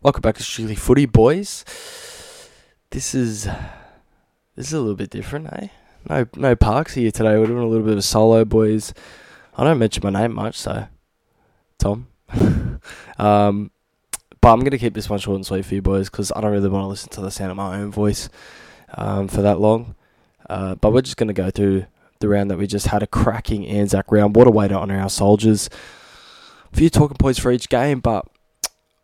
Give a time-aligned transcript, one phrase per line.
[0.00, 1.64] Welcome back to Strictly Footy, boys.
[2.90, 3.46] This is
[4.54, 5.68] this is a little bit different, eh?
[6.08, 7.36] No, no Parks here today.
[7.36, 8.94] We're doing a little bit of a solo, boys.
[9.56, 10.86] I don't mention my name much, so
[11.78, 12.06] Tom.
[13.18, 13.72] um,
[14.40, 16.52] but I'm gonna keep this one short and sweet for you, boys, because I don't
[16.52, 18.28] really want to listen to the sound of my own voice
[18.94, 19.96] um, for that long.
[20.48, 21.86] Uh, but we're just gonna go through
[22.20, 24.36] the round that we just had a cracking Anzac round.
[24.36, 25.68] What a way to honour our soldiers.
[26.72, 28.28] A few talking points for each game, but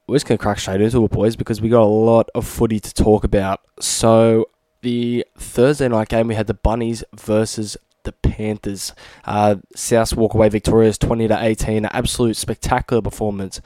[0.07, 2.47] we're just going to crack straight into it, boys, because we got a lot of
[2.47, 3.61] footy to talk about.
[3.81, 4.49] So,
[4.83, 8.93] the Thursday night game, we had the Bunnies versus the Panthers.
[9.25, 11.79] Uh, South walk away victorious 20 to 18.
[11.79, 13.61] An absolute spectacular performance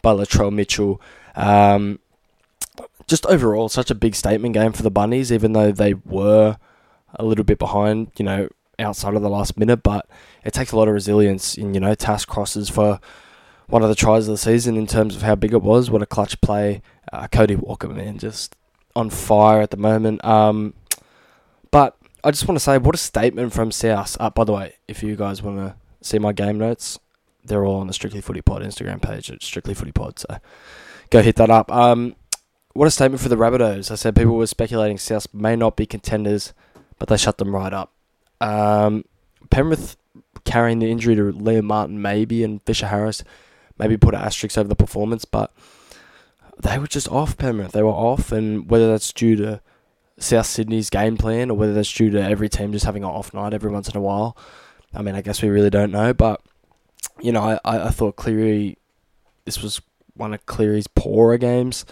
[0.00, 1.00] by Latrell Mitchell.
[1.34, 1.98] Um,
[3.06, 6.56] just overall, such a big statement game for the Bunnies, even though they were
[7.14, 8.48] a little bit behind, you know,
[8.78, 9.82] outside of the last minute.
[9.82, 10.08] But
[10.44, 13.00] it takes a lot of resilience in, you know, Tass crosses for
[13.66, 15.90] one of the tries of the season in terms of how big it was.
[15.90, 16.82] What a clutch play.
[17.12, 18.56] Uh, Cody Walker, man, just
[18.96, 20.24] on fire at the moment.
[20.24, 20.74] Um,
[21.70, 24.16] but I just want to say, what a statement from South.
[24.20, 26.98] Uh, by the way, if you guys want to see my game notes,
[27.44, 30.18] they're all on the Strictly Footy Pod Instagram page at Strictly Footy Pod.
[30.18, 30.38] So
[31.10, 31.70] go hit that up.
[31.70, 32.16] Um,
[32.72, 33.90] what a statement for the Rabbitohs.
[33.90, 36.52] I said people were speculating South may not be contenders,
[36.98, 37.92] but they shut them right up.
[38.40, 39.04] Um,
[39.50, 39.96] Penrith
[40.44, 43.22] carrying the injury to Liam Martin, maybe, and Fisher Harris
[43.78, 45.52] maybe put an asterisk over the performance, but
[46.62, 47.72] they were just off Penrith.
[47.72, 49.60] They were off, and whether that's due to
[50.18, 53.34] South Sydney's game plan or whether that's due to every team just having an off
[53.34, 54.36] night every once in a while,
[54.92, 56.14] I mean, I guess we really don't know.
[56.14, 56.40] But
[57.20, 58.78] you know, I, I thought Cleary,
[59.44, 59.80] this was
[60.14, 61.84] one of Cleary's poorer games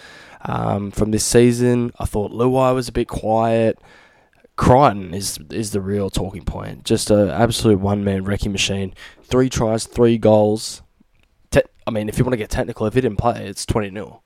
[0.43, 1.93] um, from this season.
[1.99, 3.79] I thought Luai was a bit quiet.
[4.57, 6.85] Crichton is is the real talking point.
[6.85, 8.95] Just an absolute one man wrecking machine.
[9.25, 10.83] Three tries, three goals.
[11.87, 14.23] I mean, if you want to get technical, if he didn't play, it's 20 0.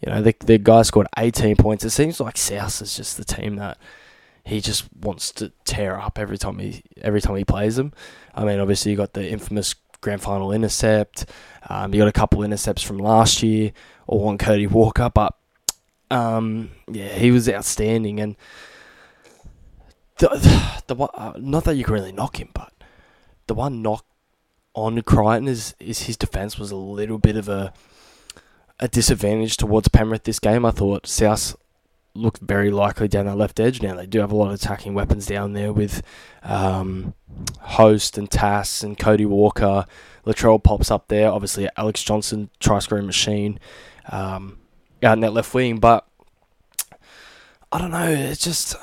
[0.00, 1.84] You know, the, the guy scored 18 points.
[1.84, 3.78] It seems like South is just the team that
[4.44, 7.92] he just wants to tear up every time he every time he plays them.
[8.34, 11.26] I mean, obviously you got the infamous grand final intercept.
[11.68, 13.72] Um, you got a couple intercepts from last year,
[14.06, 15.34] or on Cody Walker, but
[16.10, 18.20] um, yeah, he was outstanding.
[18.20, 18.36] And
[20.18, 20.28] the
[20.86, 22.72] the, the uh, not that you can really knock him, but
[23.46, 24.04] the one knock
[24.74, 27.72] on Crichton is, is his defence was a little bit of a
[28.80, 30.64] a disadvantage towards Penrith this game.
[30.64, 31.56] I thought South
[32.14, 33.82] looked very likely down that left edge.
[33.82, 36.02] Now they do have a lot of attacking weapons down there with
[36.42, 37.14] um,
[37.60, 39.86] Host and Tass and Cody Walker.
[40.26, 41.30] Latrell pops up there.
[41.30, 43.58] Obviously, Alex Johnson, try scoring machine
[44.10, 44.58] um,
[45.02, 45.78] out in that left wing.
[45.78, 46.06] But
[47.72, 48.08] I don't know.
[48.08, 48.76] It's just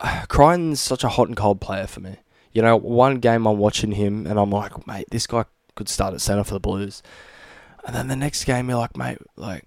[0.00, 2.16] uh, Crichton's such a hot and cold player for me.
[2.52, 5.44] You know, one game I'm watching him and I'm like, mate, this guy
[5.74, 7.02] could start at centre for the Blues.
[7.86, 9.64] And then the next game, you're like, mate, like,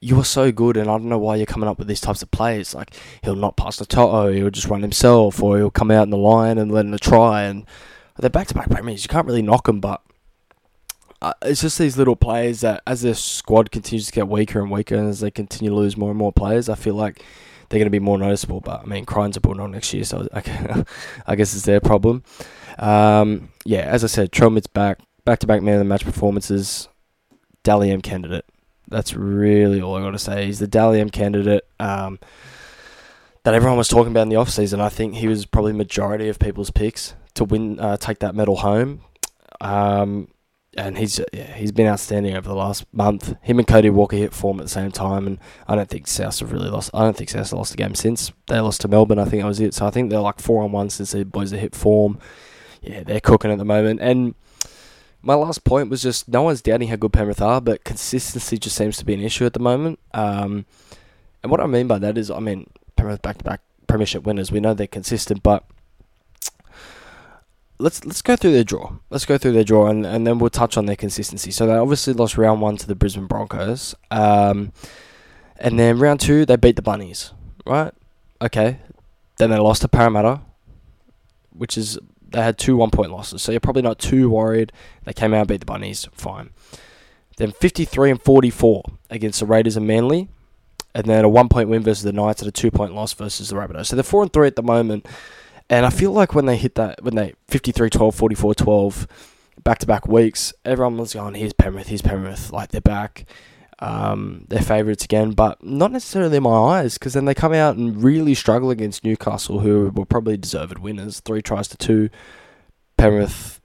[0.00, 2.22] you are so good, and I don't know why you're coming up with these types
[2.22, 2.74] of plays.
[2.74, 6.10] Like, he'll not pass the Toto, he'll just run himself, or he'll come out in
[6.10, 7.42] the line and let him try.
[7.42, 7.64] And
[8.18, 9.02] they're back to back premiers.
[9.02, 10.02] You can't really knock them, but
[11.22, 14.70] uh, it's just these little players that, as their squad continues to get weaker and
[14.70, 17.24] weaker, and as they continue to lose more and more players, I feel like
[17.68, 18.60] they're going to be more noticeable.
[18.60, 20.84] But I mean, Crichton's are putting on next year, so I,
[21.26, 22.22] I guess it's their problem.
[22.78, 26.88] Um, yeah, as I said, Trelmit's back, back to back man of the match performances.
[27.62, 28.44] Dally candidate.
[28.88, 30.46] That's really all I got to say.
[30.46, 32.20] He's the Dally candidate um,
[33.42, 34.80] that everyone was talking about in the off season.
[34.80, 38.56] I think he was probably majority of people's picks to win, uh, take that medal
[38.56, 39.00] home.
[39.60, 40.28] Um,
[40.76, 43.34] and he's yeah, he's been outstanding over the last month.
[43.42, 46.38] Him and Cody Walker hit form at the same time, and I don't think South
[46.40, 46.90] have really lost.
[46.92, 49.18] I don't think South have lost a game since they lost to Melbourne.
[49.18, 49.74] I think that was it.
[49.74, 52.18] So I think they're like four on one since the boys have hit form.
[52.82, 54.00] Yeah, they're cooking at the moment.
[54.00, 54.34] And
[55.22, 58.76] my last point was just no one's doubting how good Penrith are, but consistency just
[58.76, 59.98] seems to be an issue at the moment.
[60.14, 60.66] Um,
[61.42, 64.52] and what I mean by that is, I mean Penrith back to back premiership winners.
[64.52, 65.64] We know they're consistent, but
[67.78, 68.92] let's let's go through their draw.
[69.10, 71.50] Let's go through their draw, and, and then we'll touch on their consistency.
[71.50, 74.72] So they obviously lost round one to the Brisbane Broncos, um,
[75.58, 77.32] and then round two they beat the Bunnies,
[77.66, 77.92] right?
[78.40, 78.78] Okay,
[79.38, 80.40] then they lost to Parramatta,
[81.50, 83.42] which is they had two one point losses.
[83.42, 84.72] So you're probably not too worried.
[85.04, 86.50] They came out and beat the Bunnies, fine.
[87.36, 90.28] Then 53 and 44 against the Raiders and Manly,
[90.94, 93.50] and then a one point win versus the Knights and a two point loss versus
[93.50, 93.86] the Rabbitohs.
[93.86, 95.06] So they're four and three at the moment.
[95.68, 99.06] And I feel like when they hit that, when they 53 12, 44 12,
[99.64, 102.52] back to back weeks, everyone was going, here's Penrith, here's Penrith.
[102.52, 103.26] Like they're back.
[103.78, 107.76] Um, they're favourites again, but not necessarily in my eyes because then they come out
[107.76, 111.20] and really struggle against Newcastle, who were probably deserved winners.
[111.20, 112.08] Three tries to two.
[112.96, 113.60] Penrith,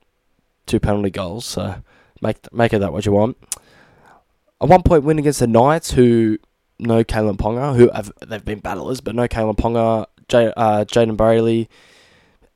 [0.66, 1.46] two penalty goals.
[1.46, 1.76] So
[2.22, 3.38] make make of that what you want.
[4.60, 6.38] a one point win against the Knights, who
[6.78, 11.18] no Kalyn Ponga, who have they've been battlers, but no Kalyn Ponga, J, uh, Jayden
[11.18, 11.68] Brailey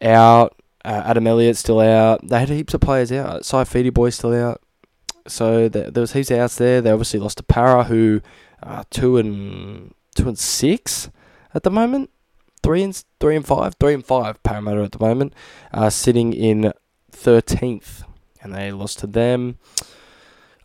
[0.01, 0.55] out,
[0.85, 2.25] uh, Adam Elliott still out.
[2.25, 3.41] They had heaps of players out.
[3.41, 4.61] Saifiti boy still out.
[5.27, 6.81] So there, there was heaps of outs there.
[6.81, 8.21] They obviously lost to Para, who
[8.63, 11.09] uh, two and two and six
[11.53, 12.11] at the moment.
[12.63, 14.41] Three and three and five, three and five.
[14.41, 15.33] Parramatta at the moment,
[15.73, 16.71] uh, sitting in
[17.11, 18.03] thirteenth,
[18.41, 19.57] and they lost to them.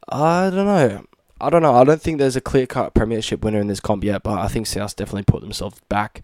[0.09, 1.05] I don't know.
[1.41, 1.75] I don't know.
[1.75, 4.49] I don't think there's a clear cut premiership winner in this comp yet, but I
[4.49, 6.23] think South definitely put themselves back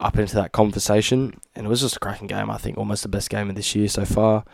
[0.00, 2.50] up into that conversation, and it was just a cracking game.
[2.50, 4.44] I think almost the best game of this year so far.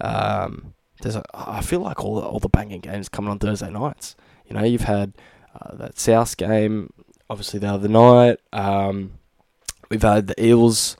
[0.00, 3.70] Um, there's a, I feel like all the, all the banging games coming on Thursday
[3.70, 4.16] nights.
[4.46, 5.12] You know, you've had
[5.54, 6.92] uh, that South game,
[7.28, 8.40] obviously the other night.
[8.52, 9.18] Um,
[9.90, 10.96] we've had the Eels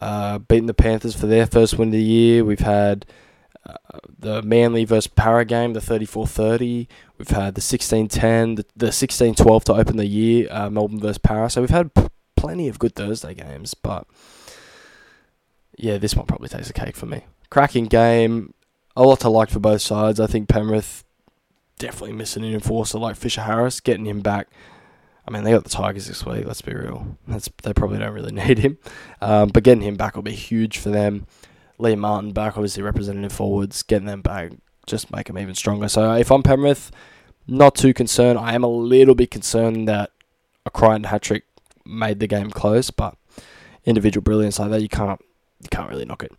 [0.00, 2.44] uh, beating the Panthers for their first win of the year.
[2.44, 3.06] We've had
[3.66, 6.86] uh, the Manly versus Para game, the 34-30.
[7.18, 11.50] We've had the 16-10, the, the 16-12 to open the year, uh, Melbourne versus Para.
[11.50, 11.90] So we've had
[12.36, 14.06] plenty of good Thursday games, but
[15.76, 17.24] yeah, this one probably takes a cake for me.
[17.50, 18.54] Cracking game,
[18.96, 20.20] a lot to like for both sides.
[20.20, 21.04] I think Penrith
[21.78, 24.48] definitely missing an enforcer like Fisher Harris, getting him back.
[25.28, 26.46] I mean, they got the Tigers this week.
[26.46, 27.18] Let's be real.
[27.26, 28.78] That's they probably don't really need him,
[29.20, 31.26] um, but getting him back will be huge for them.
[31.78, 34.52] Lee Martin back, obviously representative forwards, getting them back
[34.86, 35.88] just make them even stronger.
[35.88, 36.90] So if I'm Penrith,
[37.46, 38.38] not too concerned.
[38.38, 40.10] I am a little bit concerned that
[40.64, 41.44] a Crichton hat trick
[41.86, 43.16] made the game close, but
[43.84, 45.20] individual brilliance like that, you can't
[45.62, 46.32] you can't really knock it.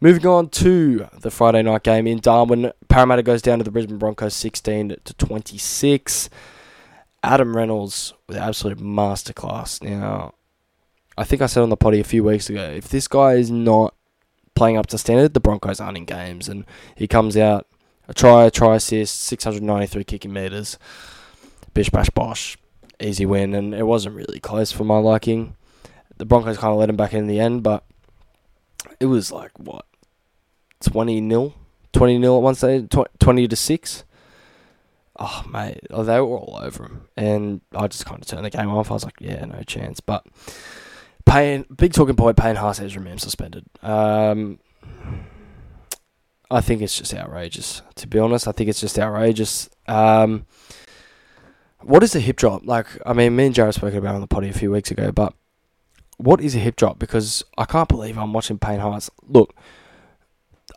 [0.00, 3.98] Moving on to the Friday night game in Darwin, Parramatta goes down to the Brisbane
[3.98, 6.30] Broncos 16 to 26.
[7.22, 9.82] Adam Reynolds with absolute masterclass.
[9.82, 10.34] Now,
[11.16, 13.50] I think I said on the potty a few weeks ago, if this guy is
[13.50, 13.94] not
[14.54, 16.64] playing up to standard, the Broncos aren't in games, and
[16.96, 17.66] he comes out
[18.08, 20.78] a try, a try assist, 693 kicking meters,
[21.74, 22.56] bish bash bosh,
[23.00, 25.56] easy win, and it wasn't really close for my liking.
[26.18, 27.84] The Broncos kind of let him back in the end, but
[29.00, 29.86] it was like what
[30.80, 31.54] 20 nil?
[31.92, 32.88] 20 nil at one stage?
[33.18, 34.04] 20 to 6
[35.18, 37.08] oh mate oh, they were all over him.
[37.16, 38.90] And i just kind of turned the game off.
[38.90, 40.00] I was like yeah no chance.
[40.00, 40.26] But
[41.24, 43.64] Payne, big talking point Payne Haas Ezra Mam suspended.
[43.82, 44.58] Um,
[46.50, 48.48] I think it's just outrageous to be honest.
[48.48, 49.68] I think it's just outrageous.
[49.86, 50.46] Um,
[51.84, 54.20] what is a hip drop like I mean me and Jarrod spoke about it on
[54.20, 55.34] the potty a few weeks ago but
[56.22, 56.98] what is a hip drop?
[56.98, 59.10] Because I can't believe I'm watching Payne Haas.
[59.26, 59.54] Look,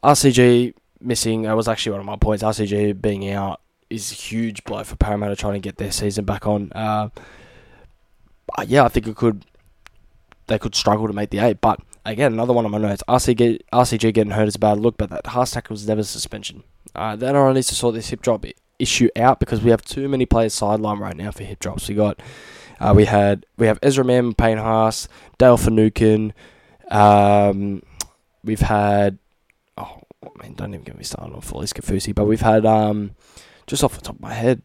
[0.04, 1.44] RCG missing.
[1.44, 2.44] That was actually one of my points.
[2.44, 6.48] RCG being out is a huge blow for Parramatta trying to get their season back
[6.48, 6.72] on.
[6.74, 7.10] Uh,
[8.66, 9.46] yeah, I think it could.
[10.48, 13.01] They could struggle to make the eight, but again, another one of my notes.
[13.08, 16.63] RCG, RCG getting hurt is a bad look, but that Haas tackle was never suspension.
[16.94, 18.46] Uh, then I needs to sort this hip drop
[18.80, 21.88] issue out because we have too many players sidelined right now for hip drops.
[21.88, 22.19] We got
[22.80, 25.07] uh, we had we have Ezra Mam, Payne Haas,
[25.38, 26.33] Dale Finucane.
[26.92, 27.81] Um,
[28.44, 29.18] we've had
[29.77, 30.01] oh
[30.42, 33.12] man, don't even get me started on Felise Kaufusi, but we've had um,
[33.68, 34.62] just off the top of my head.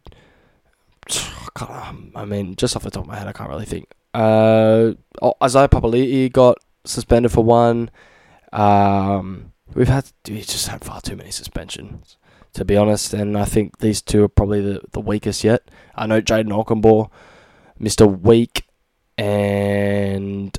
[2.15, 3.87] I mean, just off the top of my head, I can't really think.
[4.13, 7.89] Uh, oh, Isaiah Papali'i got suspended for one.
[8.51, 12.17] Um, we've had we just had far too many suspensions,
[12.53, 15.69] to be honest, and I think these two are probably the, the weakest yet.
[15.95, 17.09] I know Jayden Okunbor
[17.81, 18.21] Mr.
[18.21, 18.67] Weak,
[19.17, 20.57] and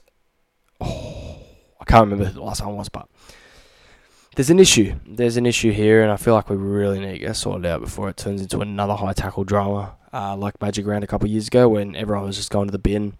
[0.80, 1.36] oh,
[1.80, 3.08] I can't remember who the last one was, but
[4.34, 4.94] there's an issue.
[5.06, 7.80] There's an issue here, and I feel like we really need to get sorted out
[7.80, 11.32] before it turns into another high tackle drama, uh, like Magic Round a couple of
[11.32, 13.16] years ago when everyone was just going to the bin,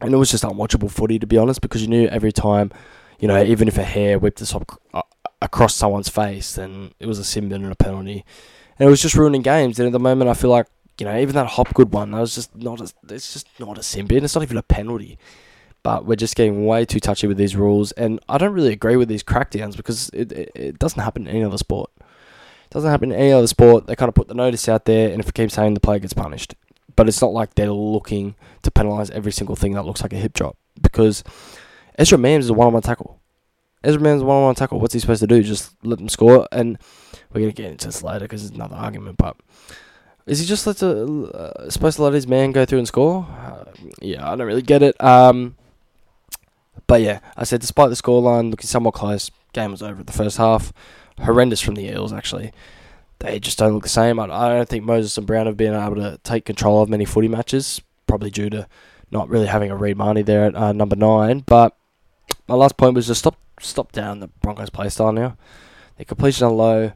[0.00, 2.72] and it was just unwatchable footy to be honest, because you knew every time,
[3.20, 5.02] you know, even if a hair whipped us up uh,
[5.44, 8.24] across someone's face, then it was a sin bin and a penalty,
[8.78, 9.78] and it was just ruining games.
[9.78, 10.66] And at the moment, I feel like
[10.98, 13.82] you know, even that Hopgood one, that was just not a, it's just not a
[13.82, 14.24] sin bin.
[14.24, 15.18] It's not even a penalty.
[15.82, 18.96] But we're just getting way too touchy with these rules, and I don't really agree
[18.96, 21.90] with these crackdowns because it, it, it doesn't happen in any other sport.
[21.98, 23.86] It doesn't happen in any other sport.
[23.86, 25.98] They kind of put the notice out there, and if it keeps saying the player
[25.98, 26.54] gets punished.
[26.96, 30.16] But it's not like they're looking to penalise every single thing that looks like a
[30.16, 31.22] hip drop because
[31.98, 33.20] Ezra Mam's is a one-on-one tackle.
[33.84, 34.80] Ezra Mam's one-on-one tackle.
[34.80, 35.42] What's he supposed to do?
[35.42, 36.48] Just let them score?
[36.50, 36.78] And
[37.32, 39.36] we're gonna get into this later because it's another argument, but
[40.26, 43.26] is he just let to, uh, supposed to let his man go through and score?
[43.28, 43.64] Uh,
[44.00, 45.02] yeah, I don't really get it.
[45.02, 45.56] Um,
[46.86, 50.12] but yeah, I said despite the scoreline looking somewhat close, game was over at the
[50.12, 50.72] first half.
[51.20, 52.52] Horrendous from the Eels actually.
[53.18, 54.18] They just don't look the same.
[54.18, 57.04] I, I don't think Moses and Brown have been able to take control of many
[57.04, 58.66] footy matches, probably due to
[59.10, 61.40] not really having a Reed Mahoney there at uh, number nine.
[61.40, 61.76] But
[62.48, 65.36] my last point was just stop stop down the Broncos play style now.
[65.96, 66.92] Their completion are low.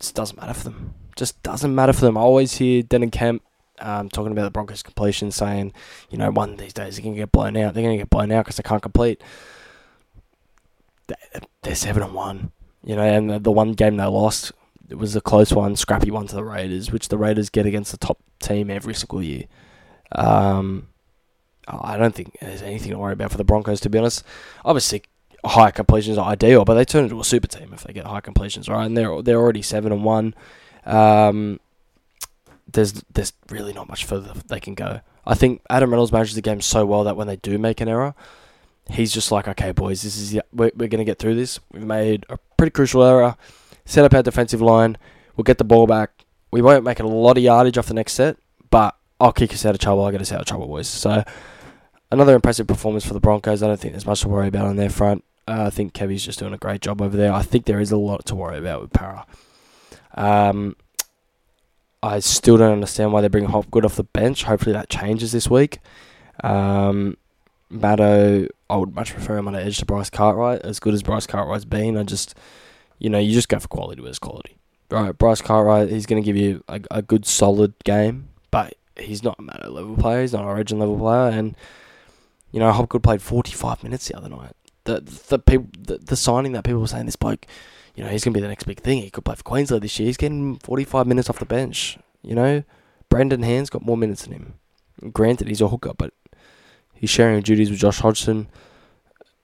[0.00, 2.18] It doesn't matter for them Just doesn't matter for them.
[2.18, 3.42] I always hear Denan Kemp
[3.80, 5.72] um, talking about the Broncos completion, saying,
[6.10, 7.74] you know, one of these days they're going to get blown out.
[7.74, 9.22] They're going to get blown out because they can't complete.
[11.62, 12.52] They're seven and one,
[12.84, 14.52] you know, and the, one game they lost
[14.88, 17.90] it was a close one, scrappy one to the Raiders, which the Raiders get against
[17.90, 19.44] the top team every single year.
[20.12, 20.88] Um,
[21.66, 24.22] I don't think there's anything to worry about for the Broncos, to be honest.
[24.64, 25.02] Obviously,
[25.44, 28.20] high completions are ideal, but they turn into a super team if they get high
[28.20, 28.84] completions, right?
[28.84, 30.34] And they're they're already seven and one.
[30.84, 31.60] Um,
[32.70, 35.00] there's there's really not much further they can go.
[35.26, 37.88] I think Adam Reynolds manages the game so well that when they do make an
[37.88, 38.14] error,
[38.90, 41.60] he's just like, okay, boys, this is we're, we're going to get through this.
[41.72, 43.36] We've made a pretty crucial error.
[43.86, 44.96] Set up our defensive line.
[45.36, 46.24] We'll get the ball back.
[46.50, 48.36] We won't make a lot of yardage off the next set,
[48.70, 50.04] but I'll kick us out of trouble.
[50.04, 50.88] I'll get us out of trouble, boys.
[50.88, 51.24] So
[52.10, 53.62] another impressive performance for the Broncos.
[53.62, 55.24] I don't think there's much to worry about on their front.
[55.46, 57.32] Uh, I think Kevy's just doing a great job over there.
[57.32, 59.26] I think there is a lot to worry about with Para.
[60.14, 60.76] Um,
[62.02, 64.44] I still don't understand why they bring Hopgood off the bench.
[64.44, 65.78] Hopefully that changes this week.
[66.42, 67.16] Um,
[67.68, 70.62] Matto, I would much prefer him on the edge to Bryce Cartwright.
[70.62, 72.34] As good as Bryce Cartwright's been, I just,
[72.98, 74.56] you know, you just go for quality with his quality.
[74.90, 79.22] Right, Bryce Cartwright, he's going to give you a, a good, solid game, but he's
[79.22, 80.20] not a Matto level player.
[80.20, 81.56] He's not an Origin level player, and
[82.52, 84.52] you know, Hopgood played 45 minutes the other night
[84.84, 87.46] the the people the, the signing that people were saying this bloke,
[87.94, 89.02] you know, he's gonna be the next big thing.
[89.02, 90.06] He could play for Queensland this year.
[90.06, 91.98] He's getting forty five minutes off the bench.
[92.22, 92.64] You know,
[93.08, 94.54] Brendan Hands got more minutes than him.
[95.12, 96.14] Granted, he's a hooker, but
[96.94, 98.48] he's sharing duties with Josh Hodgson,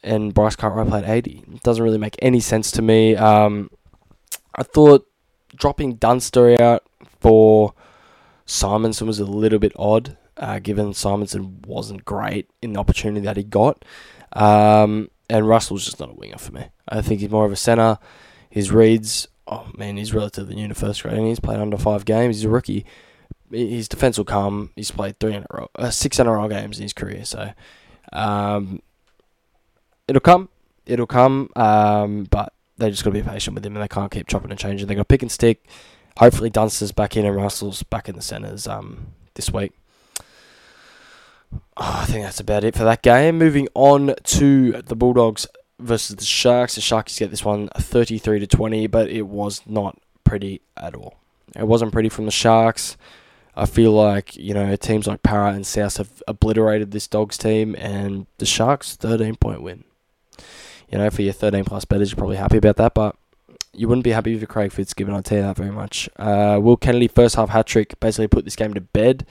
[0.02, 1.44] and Bryce Cartwright played eighty.
[1.52, 3.16] It doesn't really make any sense to me.
[3.16, 3.70] Um,
[4.54, 5.06] I thought
[5.54, 6.84] dropping Dunster out
[7.20, 7.74] for
[8.46, 13.36] Simonsson was a little bit odd, uh, given Simonsson wasn't great in the opportunity that
[13.36, 13.84] he got.
[14.32, 16.66] Um, and Russell's just not a winger for me.
[16.88, 17.98] I think he's more of a centre.
[18.50, 22.04] His reads, oh man, he's relatively new to first grade and he's played under five
[22.04, 22.36] games.
[22.36, 22.84] He's a rookie.
[23.50, 24.70] His defence will come.
[24.74, 27.24] He's played three in a row, uh, six row games in his career.
[27.24, 27.52] So
[28.12, 28.82] um,
[30.08, 30.48] it'll come.
[30.84, 31.50] It'll come.
[31.54, 34.50] Um, but they just got to be patient with him and they can't keep chopping
[34.50, 34.88] and changing.
[34.88, 35.64] They got to pick and stick.
[36.18, 39.72] Hopefully Dunster's back in and Russell's back in the centres um, this week.
[41.52, 43.38] Oh, I think that's about it for that game.
[43.38, 45.46] Moving on to the Bulldogs
[45.78, 46.74] versus the Sharks.
[46.74, 51.16] The Sharks get this one 33 to 20, but it was not pretty at all.
[51.56, 52.96] It wasn't pretty from the Sharks.
[53.56, 57.74] I feel like, you know, teams like Para and South have obliterated this Dogs team,
[57.76, 59.84] and the Sharks 13 point win.
[60.88, 63.16] You know, for your 13 plus betters, you're probably happy about that, but
[63.72, 66.08] you wouldn't be happy with Craig Fitzgibbon, I'll tell you that very much.
[66.16, 69.26] Uh, Will Kennedy, first half hat trick, basically put this game to bed.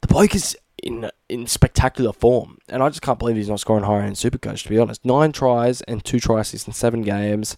[0.00, 3.84] The bloke is in in spectacular form, and I just can't believe he's not scoring
[3.84, 4.62] higher in Supercoach.
[4.64, 7.56] To be honest, nine tries and two tries in seven games.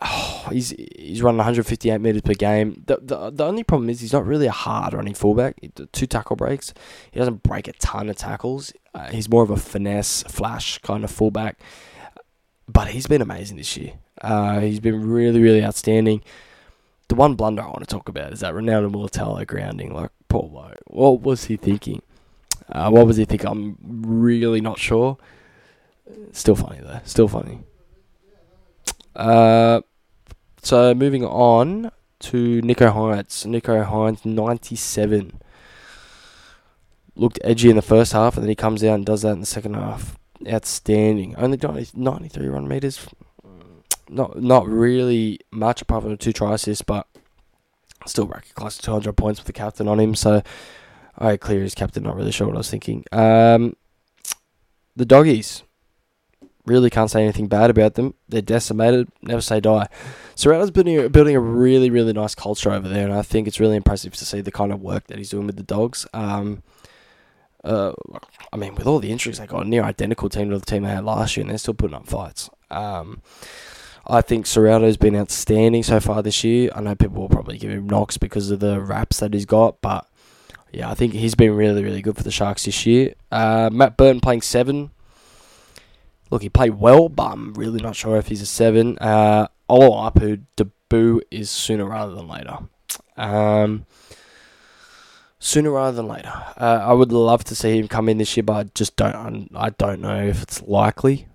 [0.00, 2.82] Oh, he's he's running 158 meters per game.
[2.86, 5.56] The, the the only problem is he's not really a hard running fullback.
[5.92, 6.72] Two tackle breaks.
[7.10, 8.72] He doesn't break a ton of tackles.
[8.94, 11.60] Uh, he's more of a finesse flash kind of fullback.
[12.68, 13.94] But he's been amazing this year.
[14.20, 16.22] Uh, he's been really really outstanding.
[17.08, 19.92] The one blunder I want to talk about is that Ronaldo Mulitalo grounding.
[19.92, 20.78] Like Poor bloke.
[20.86, 22.00] What was he thinking?
[22.70, 23.50] Uh, what was he thinking?
[23.50, 25.18] I'm really not sure.
[26.32, 27.00] Still funny though.
[27.04, 27.58] Still funny.
[29.14, 29.82] Uh,
[30.62, 31.90] so moving on
[32.20, 33.44] to Nicho Hynes.
[33.44, 35.38] Nicho Hynes, 97.
[37.14, 39.40] Looked edgy in the first half, and then he comes out and does that in
[39.40, 40.16] the second half.
[40.48, 41.36] Outstanding.
[41.36, 41.58] Only
[41.94, 43.06] 93 run meters.
[44.12, 47.06] Not not really much apart from two try assists, but
[48.06, 50.42] Still racking close to 200 points with the captain on him, so
[51.16, 52.02] I clear his captain.
[52.02, 53.04] Not really sure what I was thinking.
[53.12, 53.76] Um,
[54.96, 55.62] the doggies
[56.66, 58.14] really can't say anything bad about them.
[58.28, 59.08] They're decimated.
[59.22, 59.88] Never say die.
[60.34, 63.76] Ciraldo's building building a really really nice culture over there, and I think it's really
[63.76, 66.06] impressive to see the kind of work that he's doing with the dogs.
[66.12, 66.62] Um,
[67.62, 67.92] uh,
[68.52, 70.82] I mean, with all the injuries they got, a near identical team to the team
[70.82, 72.50] they had last year, and they're still putting up fights.
[72.70, 73.22] Um,
[74.06, 76.70] I think Ciraldo's been outstanding so far this year.
[76.74, 79.80] I know people will probably give him knocks because of the raps that he's got,
[79.80, 80.08] but
[80.72, 83.14] yeah, I think he's been really, really good for the Sharks this year.
[83.30, 84.90] Uh, Matt Burton playing seven.
[86.30, 88.98] Look, he played well, but I'm really not sure if he's a seven.
[88.98, 90.10] Uh, Olo
[90.56, 92.58] debut is sooner rather than later.
[93.16, 93.86] Um,
[95.38, 96.32] sooner rather than later.
[96.56, 99.50] Uh, I would love to see him come in this year, but I just don't.
[99.54, 101.26] I don't know if it's likely.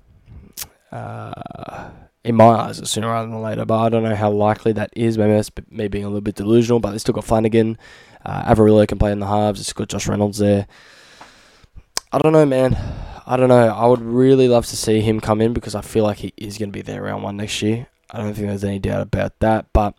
[0.91, 1.89] Uh,
[2.27, 3.65] in my eyes, sooner rather than later.
[3.65, 5.17] But I don't know how likely that is.
[5.17, 6.81] Maybe that's me being a little bit delusional.
[6.81, 7.77] But they still got Flanagan.
[8.25, 8.53] Uh,
[8.85, 9.61] can play in the halves.
[9.61, 10.67] It's got Josh Reynolds there.
[12.11, 12.77] I don't know, man.
[13.25, 13.67] I don't know.
[13.67, 16.57] I would really love to see him come in because I feel like he is
[16.57, 17.87] going to be there around one next year.
[18.11, 19.67] I don't think there's any doubt about that.
[19.71, 19.95] But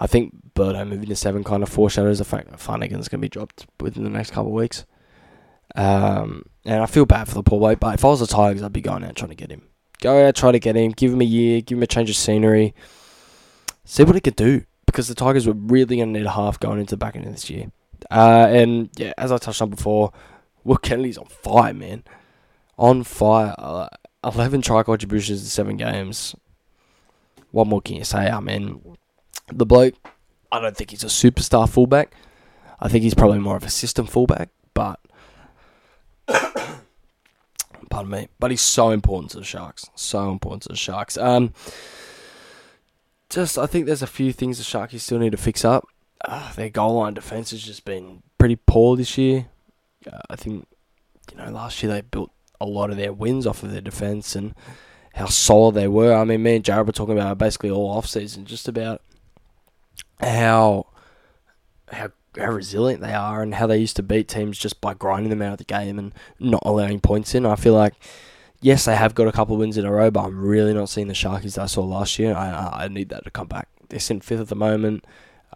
[0.00, 3.24] I think Birdo moving to seven kind of foreshadows the fact that Flanagan's going to
[3.24, 4.84] be dropped within the next couple of weeks.
[5.76, 8.62] Um, and I feel bad for the poor bloke, but if I was the Tigers,
[8.62, 9.69] I'd be going out trying to get him.
[10.00, 12.16] Go out, try to get him, give him a year, give him a change of
[12.16, 12.74] scenery,
[13.84, 14.64] see what he could do.
[14.86, 17.26] Because the Tigers were really going to need a half going into the back end
[17.26, 17.70] of this year.
[18.10, 20.12] Uh, and yeah, as I touched on before,
[20.64, 22.02] Will Kennedy's on fire, man.
[22.76, 23.54] On fire.
[23.56, 23.88] Uh,
[24.24, 26.34] 11 try contributions in seven games.
[27.52, 28.28] What more can you say?
[28.28, 28.96] I mean,
[29.48, 29.94] the bloke,
[30.52, 32.12] I don't think he's a superstar fullback.
[32.80, 35.00] I think he's probably more of a system fullback, but
[37.90, 39.90] pardon me, but he's so important to the Sharks.
[39.94, 41.18] So important to the Sharks.
[41.18, 41.52] Um,
[43.28, 45.86] just I think there's a few things the Sharkies still need to fix up.
[46.24, 49.46] Uh, their goal line defense has just been pretty poor this year.
[50.10, 50.66] Uh, I think
[51.30, 52.30] you know last year they built
[52.60, 54.54] a lot of their wins off of their defense and
[55.14, 56.14] how solid they were.
[56.14, 59.02] I mean, me and Jarrod were talking about basically all off season, just about
[60.20, 60.86] how
[61.92, 65.30] how how resilient they are and how they used to beat teams just by grinding
[65.30, 67.44] them out of the game and not allowing points in.
[67.46, 67.94] I feel like
[68.60, 70.88] yes, they have got a couple of wins in a row, but I'm really not
[70.88, 72.34] seeing the Sharkies that I saw last year.
[72.34, 73.68] I I need that to come back.
[73.88, 75.04] They're in fifth at the moment,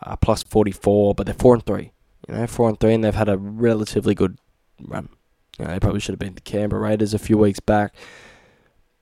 [0.02, 1.92] uh, plus 44, but they're four and three.
[2.28, 4.38] You know, four and three, and they've had a relatively good
[4.80, 5.08] run.
[5.58, 7.94] You know, they probably should have been the Canberra Raiders a few weeks back.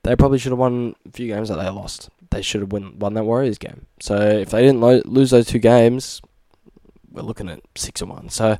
[0.03, 2.09] They probably should have won a few games that they lost.
[2.29, 3.87] They should have won, won that Warriors game.
[4.01, 6.21] So if they didn't lo- lose those two games,
[7.13, 8.29] we're looking at six and one.
[8.29, 8.57] So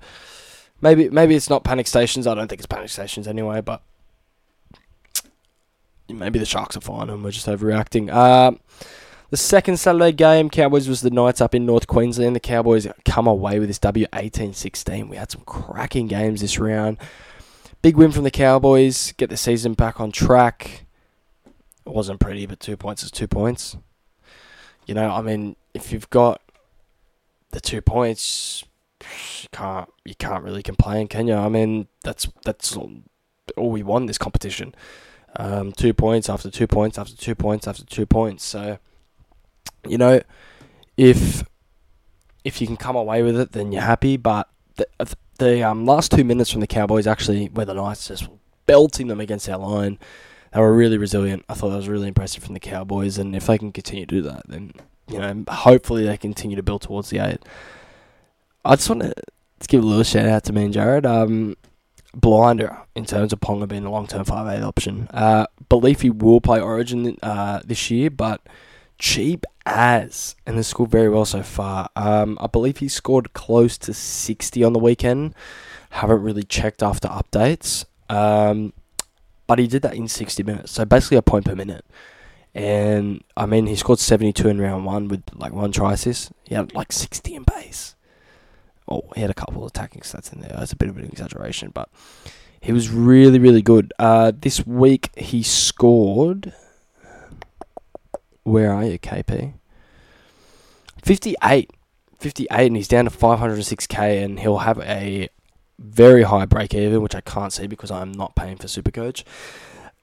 [0.81, 2.27] maybe maybe it's not panic stations.
[2.27, 3.81] I don't think it's panic stations anyway, but
[6.07, 8.10] maybe the Sharks are fine and we're just overreacting.
[8.12, 8.57] Uh,
[9.29, 12.36] the second Saturday game, Cowboys was the Knights up in North Queensland.
[12.36, 15.10] The Cowboys come away with this W 18 16.
[15.10, 16.98] We had some cracking games this round.
[17.81, 20.86] Big win from the Cowboys, get the season back on track.
[21.86, 23.75] It wasn't pretty, but two points is two points.
[24.86, 26.41] You know, I mean, if you've got
[27.53, 28.63] the two points,
[29.01, 31.36] you can't you can't really complain, can you?
[31.36, 32.91] I mean, that's that's all,
[33.58, 34.75] we won this competition.
[35.36, 38.43] Um, two points after two points after two points after two points.
[38.43, 38.78] So,
[39.88, 40.21] you know,
[40.97, 41.43] if
[42.43, 44.17] if you can come away with it, then you're happy.
[44.17, 44.88] But the
[45.39, 48.28] the um, last two minutes from the Cowboys actually, where the Knights just
[48.65, 49.97] belting them against our line,
[50.54, 51.43] they were really resilient.
[51.49, 54.15] I thought that was really impressive from the Cowboys, and if they can continue to
[54.15, 54.71] do that, then
[55.08, 57.39] you know, hopefully they continue to build towards the eight.
[58.66, 59.13] I just want to
[59.68, 61.06] give a little shout out to me and Jarrod.
[61.06, 61.58] Um,
[62.13, 65.08] blinder in terms of Ponga being a long term 5 8 option.
[65.12, 68.42] Uh, believe he will play Origin uh, this year, but
[69.00, 71.89] cheap as, and has scored very well so far.
[71.96, 75.34] Um, I believe he scored close to 60 on the weekend.
[75.92, 77.86] Haven't really checked after updates.
[78.10, 78.74] Um,
[79.48, 81.86] but he did that in 60 minutes, so basically a point per minute.
[82.56, 86.32] And I mean, he scored 72 in round one with like one try assist.
[86.44, 87.96] He had like 60 in base.
[88.88, 90.56] Oh, he had a couple of attacking stats in there.
[90.58, 91.89] That's a bit of an exaggeration, but
[92.62, 93.94] he was really, really good.
[93.98, 96.54] Uh, this week he scored.
[98.44, 99.54] Where are you, KP?
[101.02, 101.72] 58.
[102.20, 105.30] 58, and he's down to 506k, and he'll have a
[105.78, 109.24] very high break even, which I can't see because I'm not paying for Supercoach.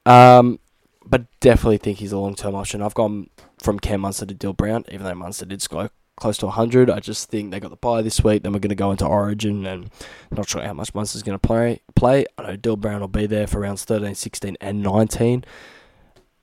[0.05, 0.59] Um,
[1.05, 2.81] but definitely think he's a long term option.
[2.81, 5.89] I've gone from Cam Munster to Dill Brown, even though Munster did score
[6.21, 6.89] close to 100.
[6.89, 8.43] I just think they got the bye this week.
[8.43, 9.89] Then we're going to go into Origin, and
[10.31, 11.81] not sure how much Munster's going to play.
[11.95, 12.25] Play.
[12.37, 15.43] I know Dill Brown will be there for rounds 13, 16, and 19.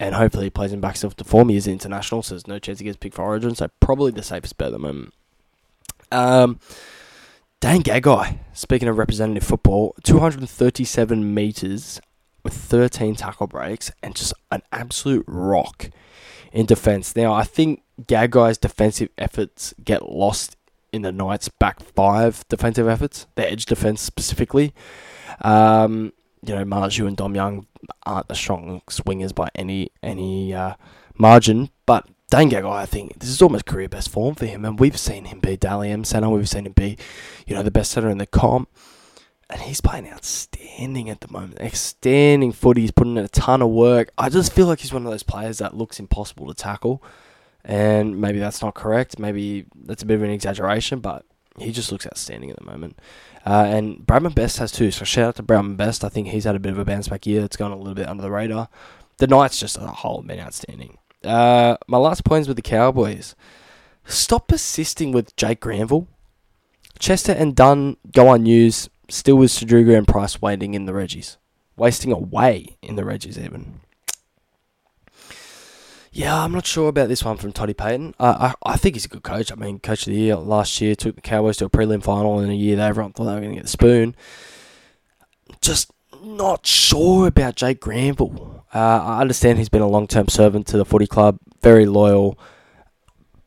[0.01, 1.49] And hopefully he plays him back to form.
[1.49, 3.55] He is international, so there's no chance he gets picked for Origin.
[3.55, 5.15] So probably the safest bet at the moment.
[6.13, 6.61] Um,
[7.61, 12.01] Dane Gagai, speaking of representative football, 237 metres
[12.43, 15.91] with 13 tackle breaks and just an absolute rock
[16.53, 17.15] in defence.
[17.15, 20.57] Now, I think Gagai's defensive efforts get lost
[20.93, 24.75] in the Knights' back five defensive efforts, the edge defence specifically.
[25.43, 27.67] Um, you know, Marzhew and Dom Young
[28.07, 30.75] aren't the strong swingers by any any uh,
[31.17, 34.79] margin, but Dane Gagai, I think this is almost career best form for him, and
[34.79, 36.97] we've seen him be Dally M centre, we've seen him be,
[37.47, 38.69] you know, the best centre in the comp
[39.51, 41.61] and he's playing outstanding at the moment.
[41.61, 42.83] Outstanding footy.
[42.83, 44.11] He's putting in a ton of work.
[44.19, 47.03] I just feel like he's one of those players that looks impossible to tackle.
[47.65, 49.19] And maybe that's not correct.
[49.19, 51.25] Maybe that's a bit of an exaggeration, but
[51.59, 52.99] he just looks outstanding at the moment.
[53.45, 54.91] Uh, and Bradman Best has too.
[54.91, 56.05] So shout out to Bradman Best.
[56.05, 57.43] I think he's had a bit of a bounce back year.
[57.45, 58.69] It's gone a little bit under the radar.
[59.17, 60.99] The Knights just as a whole been outstanding.
[61.25, 63.35] Uh, my last point is with the Cowboys.
[64.05, 66.07] Stop persisting with Jake Granville.
[66.99, 71.37] Chester and Dunn go unused still with Sadruga and Price waiting in the Reggies.
[71.77, 73.81] Wasting away in the Reggies, even.
[76.11, 78.15] Yeah, I'm not sure about this one from Toddy Payten.
[78.19, 79.53] Uh, I I think he's a good coach.
[79.53, 82.41] I mean, coach of the year last year took the Cowboys to a prelim final
[82.41, 84.17] in a year that everyone thought they were going to get the spoon.
[85.61, 85.93] Just
[86.23, 88.65] not sure about Jake Granville.
[88.75, 92.39] Uh, I understand he's been a long term servant to the footy club, very loyal.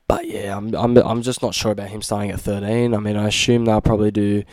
[0.08, 2.94] But yeah, I'm I'm I'm just not sure about him starting at 13.
[2.94, 4.44] I mean, I assume they'll probably do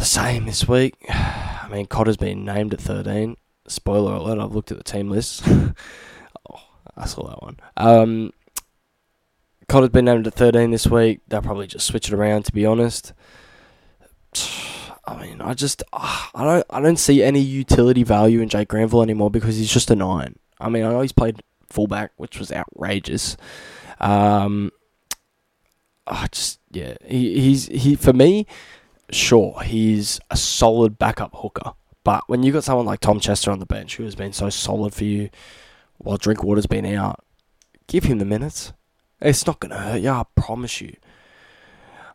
[0.00, 0.94] the same this week.
[1.10, 3.36] I mean, Cotter's been named at 13.
[3.68, 5.42] Spoiler alert, I've looked at the team list.
[5.46, 6.62] oh,
[6.96, 7.58] I saw that one.
[7.76, 8.32] Um,
[9.68, 11.20] Cotter's been named at 13 this week.
[11.28, 13.12] They'll probably just switch it around, to be honest.
[15.04, 18.68] I mean, I just uh, I don't I don't see any utility value in Jake
[18.68, 20.36] Granville anymore because he's just a nine.
[20.60, 23.36] I mean, I know he's played fullback, which was outrageous.
[23.98, 24.70] Um,
[26.06, 28.46] I just yeah, he, he's he for me,
[29.14, 31.72] sure he's a solid backup hooker,
[32.04, 34.50] but when you've got someone like Tom Chester on the bench who has been so
[34.50, 35.30] solid for you
[35.98, 37.24] while Drinkwater's been out,
[37.86, 38.72] give him the minutes.
[39.20, 40.96] It's not gonna hurt you, I promise you.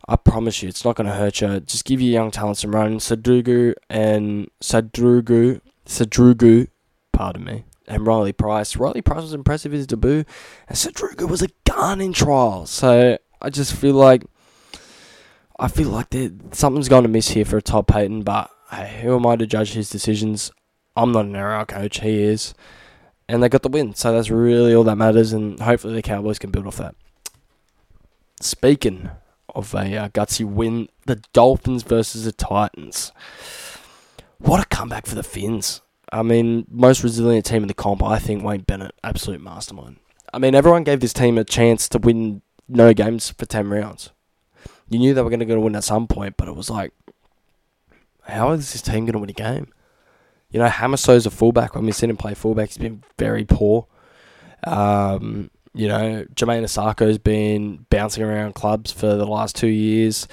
[0.08, 1.58] I promise you, it's not going to hurt you.
[1.60, 2.98] Just give your young talent some run.
[2.98, 6.68] Sadrugu and Sadrugu, Sadrugu,
[7.12, 8.76] pardon me, and Riley Price.
[8.76, 10.24] Riley Price was impressive in his debut,
[10.68, 12.70] and Sadrugu was a gun in trials.
[12.70, 14.22] So I just feel like
[15.58, 16.14] I feel like
[16.52, 18.24] something's going to miss here for Todd Payten.
[18.24, 20.50] But hey, who am I to judge his decisions?
[20.96, 22.00] I'm not an NRL coach.
[22.00, 22.54] He is,
[23.28, 23.94] and they got the win.
[23.94, 25.32] So that's really all that matters.
[25.32, 26.94] And hopefully the Cowboys can build off that.
[28.40, 29.10] Speaking
[29.56, 30.88] of a uh, gutsy win.
[31.06, 33.10] The Dolphins versus the Titans.
[34.38, 35.80] What a comeback for the Finns.
[36.12, 39.96] I mean, most resilient team in the comp, I think Wayne Bennett, absolute mastermind.
[40.32, 44.10] I mean, everyone gave this team a chance to win no games for 10 rounds.
[44.88, 46.70] You knew they were going to go to win at some point, but it was
[46.70, 46.92] like,
[48.22, 49.68] how is this team going to win a game?
[50.50, 51.74] You know, Hamiso's a fullback.
[51.74, 53.86] When we seen him play fullback, he's been very poor.
[54.64, 60.26] Um, you know, Jamayne Isaako's been bouncing around clubs for the last two years.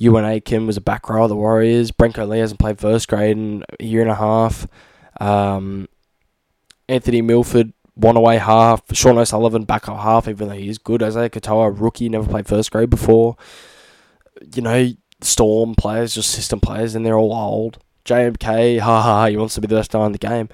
[0.00, 1.92] Euan Aitken was a back row of the Warriors.
[1.92, 4.66] Brenko Lee hasn't played first grade in a year and a half.
[5.20, 5.88] Um,
[6.88, 8.82] Anthony Milford, one away half.
[8.92, 11.02] Sean O'Sullivan, back up half, even though he's good.
[11.02, 13.36] Isaiah Katoa, rookie, never played first grade before.
[14.54, 17.78] You know, Storm players, just system players, and they're all old.
[18.04, 20.48] JMK, ha ha, he wants to be the best guy in the game.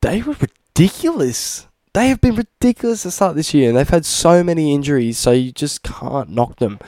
[0.00, 4.42] They were ridiculous they have been ridiculous to start this year, and they've had so
[4.42, 6.80] many injuries, so you just can't knock them.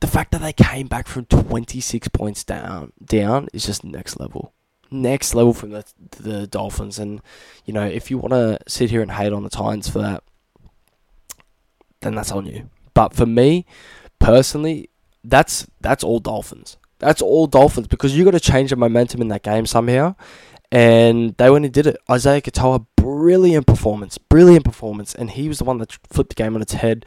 [0.00, 4.52] The fact that they came back from 26 points down down is just next level.
[4.90, 7.20] Next level from the the Dolphins, and
[7.64, 10.22] you know if you want to sit here and hate on the Titans for that,
[12.00, 12.70] then that's on you.
[12.94, 13.66] But for me,
[14.22, 14.90] personally,
[15.24, 16.76] that's that's all Dolphins.
[16.98, 20.14] That's all Dolphins because you got to change the momentum in that game somehow
[20.72, 21.98] and they went and did it.
[22.10, 26.56] Isaiah Katoa, brilliant performance, brilliant performance, and he was the one that flipped the game
[26.56, 27.04] on its head.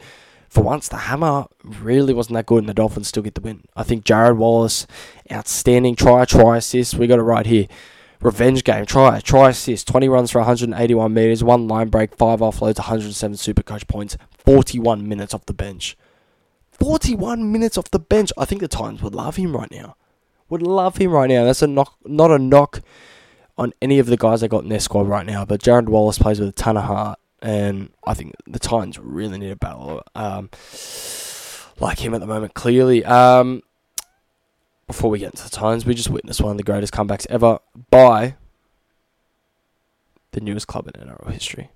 [0.48, 3.64] For once, the hammer really wasn't that good, and the Dolphins still get the win.
[3.74, 4.86] I think Jarrod Wallace,
[5.30, 6.94] outstanding try, try assist.
[6.94, 7.66] We got it right here.
[8.20, 12.78] Revenge game, try, try assist, 20 runs for 181 metres, one line break, five offloads,
[12.78, 15.98] 107 super coach points, 41 minutes off the bench.
[16.80, 18.32] 41 minutes off the bench.
[18.36, 19.96] I think the Titans would love him right now.
[20.48, 21.44] Would love him right now.
[21.44, 22.80] That's a knock, not a knock
[23.58, 26.18] on any of the guys they got in their squad right now, but Jarrod Wallace
[26.18, 30.02] plays with a ton of heart, and I think the Titans really need a battle
[30.14, 30.50] um,
[31.80, 32.54] like him at the moment.
[32.54, 33.62] Clearly, um,
[34.86, 37.58] before we get into the Titans, we just witnessed one of the greatest comebacks ever
[37.90, 38.36] by
[40.32, 41.70] the newest club in NRL history.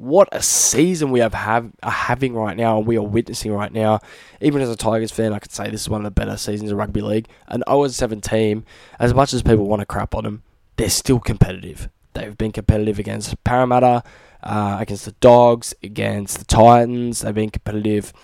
[0.00, 3.70] What a season we have, have are having right now, and we are witnessing right
[3.70, 4.00] now.
[4.40, 6.70] Even as a Tigers fan, I could say this is one of the better seasons
[6.70, 7.28] of rugby league.
[7.48, 8.64] An 0 7 team,
[8.98, 10.42] as much as people want to crap on them,
[10.76, 11.90] they're still competitive.
[12.14, 14.02] They've been competitive against Parramatta,
[14.42, 17.20] uh, against the Dogs, against the Titans.
[17.20, 18.14] They've been competitive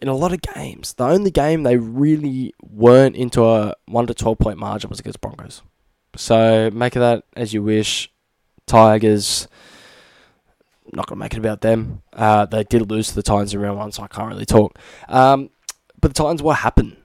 [0.00, 0.92] in a lot of games.
[0.92, 5.20] The only game they really weren't into a 1 to 12 point margin was against
[5.20, 5.62] Broncos.
[6.14, 8.12] So make of that as you wish.
[8.66, 9.48] Tigers,
[10.92, 12.02] not going to make it about them.
[12.12, 14.78] Uh, they did lose to the Titans in round one, so I can't really talk.
[15.08, 15.50] Um,
[16.00, 16.96] but the Titans, what happened?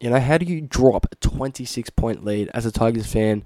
[0.00, 3.44] You know, how do you drop a 26 point lead as a Tigers fan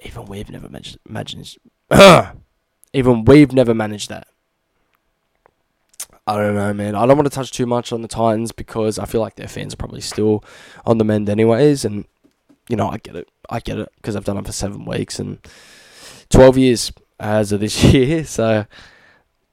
[0.00, 1.56] even we've never managed, imagined.
[2.92, 4.28] even we've never managed that.
[6.26, 6.94] I don't know, man.
[6.94, 9.48] I don't want to touch too much on the Titans because I feel like their
[9.48, 10.44] fans are probably still
[10.84, 11.84] on the mend, anyways.
[11.84, 12.04] And
[12.68, 13.28] you know, I get it.
[13.48, 15.38] I get it because I've done it for seven weeks and
[16.28, 18.24] twelve years as of this year.
[18.24, 18.66] So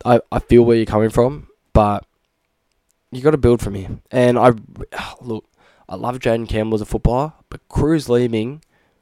[0.03, 2.05] I I feel where you're coming from, but
[3.11, 3.99] you got to build from here.
[4.11, 4.53] And I
[5.21, 5.45] look,
[5.87, 8.61] I love Jayden Campbell as a footballer, but Cruz Leeming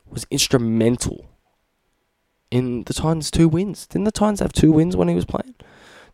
[0.09, 1.29] was instrumental
[2.51, 3.87] in the Titans' two wins.
[3.87, 5.55] Didn't the Titans have two wins when he was playing?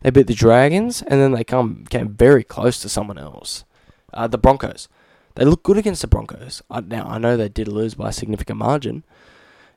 [0.00, 3.64] They beat the Dragons, and then they come came very close to someone else.
[4.12, 4.88] Uh, the Broncos.
[5.34, 6.62] They look good against the Broncos.
[6.70, 9.04] Now I know they did lose by a significant margin.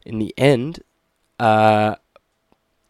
[0.06, 0.80] In the end,
[1.40, 1.96] uh,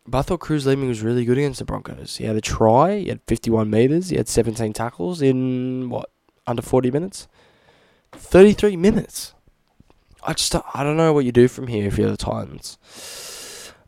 [0.05, 2.17] but I thought Cruz Leeming was really good against the Broncos.
[2.17, 2.99] He had a try.
[2.99, 4.09] He had 51 meters.
[4.09, 6.09] He had 17 tackles in what
[6.45, 7.27] under 40 minutes.
[8.11, 9.33] 33 minutes.
[10.25, 12.77] I just I don't know what you do from here if you're the Titans.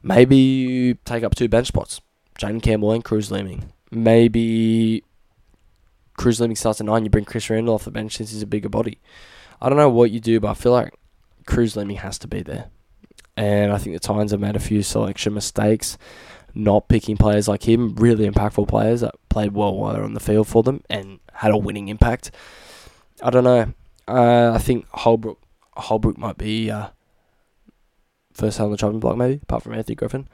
[0.03, 2.01] Maybe you take up two bench spots,
[2.39, 3.71] Jayden Campbell and Cruz Leeming.
[3.91, 5.03] Maybe
[6.17, 7.03] Cruz Leeming starts at nine.
[7.03, 8.99] You bring Chris Randall off the bench since he's a bigger body.
[9.61, 10.93] I don't know what you do, but I feel like
[11.45, 12.69] Cruz Leeming has to be there.
[13.37, 15.97] And I think the Titans have made a few selection mistakes,
[16.53, 20.19] not picking players like him, really impactful players that played well while they're on the
[20.19, 22.31] field for them and had a winning impact.
[23.21, 23.73] I don't know.
[24.07, 25.39] Uh, I think Holbrook
[25.75, 26.89] Holbrook might be uh,
[28.33, 30.27] first on the chopping block, maybe, apart from Anthony Griffin.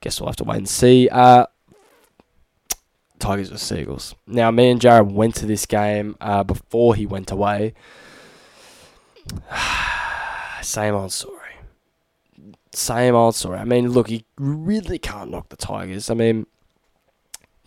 [0.00, 1.08] Guess we'll have to wait and see.
[1.08, 1.46] Uh,
[3.18, 4.14] Tigers with Seagulls.
[4.26, 7.74] Now, me and Jarrod went to this game uh, before he went away.
[10.62, 11.35] Same old story.
[12.76, 13.58] Same old story.
[13.58, 16.10] I mean, look, you really can't knock the Tigers.
[16.10, 16.46] I mean,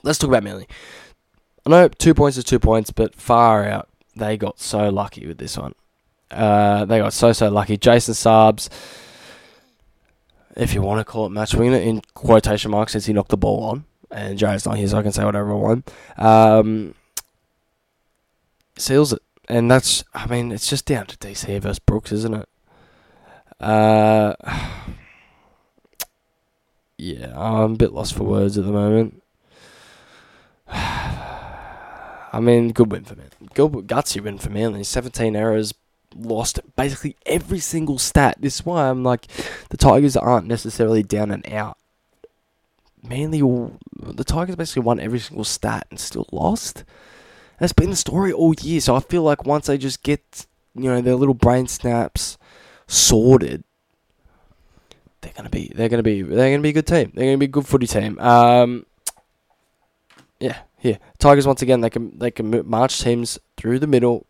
[0.04, 0.68] let's talk about Manly.
[1.66, 5.38] I know two points is two points, but far out, they got so lucky with
[5.38, 5.74] this one.
[6.32, 7.78] Uh, they got so, so lucky.
[7.78, 8.70] Jason Saab's,
[10.56, 13.38] if you want to call it match winner, in quotation marks, since he knocked the
[13.38, 15.92] ball on and Jarrod's not here, so I can say whatever I want.
[16.18, 16.96] Um,
[18.78, 20.04] seals it, and that's.
[20.14, 22.50] I mean, it's just down to DC versus Brooks, isn't it?
[23.60, 24.36] Uh,
[27.00, 29.22] yeah, I'm a bit lost for words at the moment.
[30.72, 33.24] I mean, good win for me.
[33.54, 34.84] Good gutsy win for Manly.
[34.84, 35.74] 17 errors,
[36.16, 38.38] lost basically every single stat.
[38.40, 39.28] This is why I'm like,
[39.70, 41.80] the Tigers aren't necessarily down and out
[43.04, 43.42] mainly
[43.98, 46.84] the Tigers basically won every single stat and still lost.
[47.60, 48.80] That's been the story all year.
[48.82, 52.38] So I feel like once they just get you know their little brain snaps
[52.88, 53.64] sorted,
[55.22, 57.12] they're gonna be they're gonna be they're gonna be a good team.
[57.14, 58.20] They're gonna be a good footy team.
[58.20, 58.86] Um,
[60.40, 60.98] yeah, yeah.
[61.18, 64.26] Tigers once again they can they can march teams through the middle,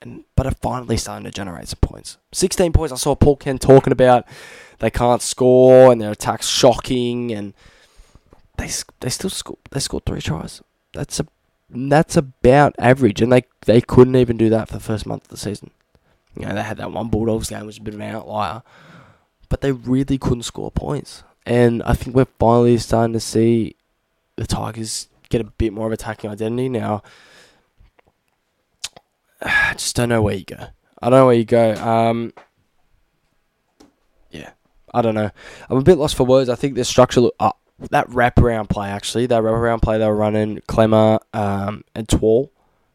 [0.00, 2.18] and but are finally starting to generate some points.
[2.32, 2.92] Sixteen points.
[2.92, 4.26] I saw Paul Kent talking about
[4.78, 7.54] they can't score and their attack's shocking and
[8.56, 10.62] they they still scored they scored three tries.
[10.92, 11.26] That's a
[11.68, 15.28] that's about average, and they they couldn't even do that for the first month of
[15.30, 15.70] the season.
[16.38, 18.62] You know, they had that one Bulldogs game, which was a bit of an outlier,
[19.48, 21.22] but they really couldn't score points.
[21.44, 23.76] And I think we're finally starting to see
[24.36, 27.02] the Tigers get a bit more of attacking identity now.
[29.40, 30.68] I just don't know where you go.
[31.02, 31.74] I don't know where you go.
[31.74, 32.32] Um,
[34.30, 34.50] yeah,
[34.92, 35.30] I don't know.
[35.68, 36.48] I'm a bit lost for words.
[36.48, 37.58] I think their structure look up
[37.90, 42.50] that wraparound play actually, that wraparound play they were running, Klemmer um, and Twal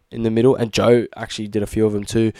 [0.10, 2.32] in the middle, and Joe actually did a few of them too.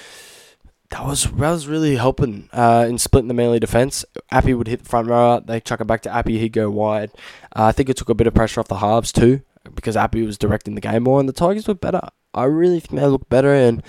[0.91, 4.04] That was that was really helping uh, in splitting the Manly defence.
[4.30, 7.12] Appy would hit the front rower, they chuck it back to Appy, he'd go wide.
[7.56, 9.41] Uh, I think it took a bit of pressure off the halves too,
[9.73, 12.01] because Appy was directing the game more, and the Tigers were better.
[12.34, 13.82] I really think they look better, and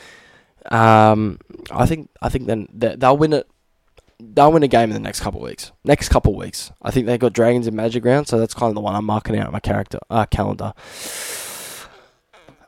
[0.70, 1.40] um,
[1.72, 3.48] I think I think then they'll win it
[4.20, 5.72] they'll win a game in the next couple of weeks.
[5.84, 8.70] Next couple of weeks, I think they got Dragons and Magic Round, so that's kind
[8.70, 10.72] of the one I'm marking out my character uh, calendar.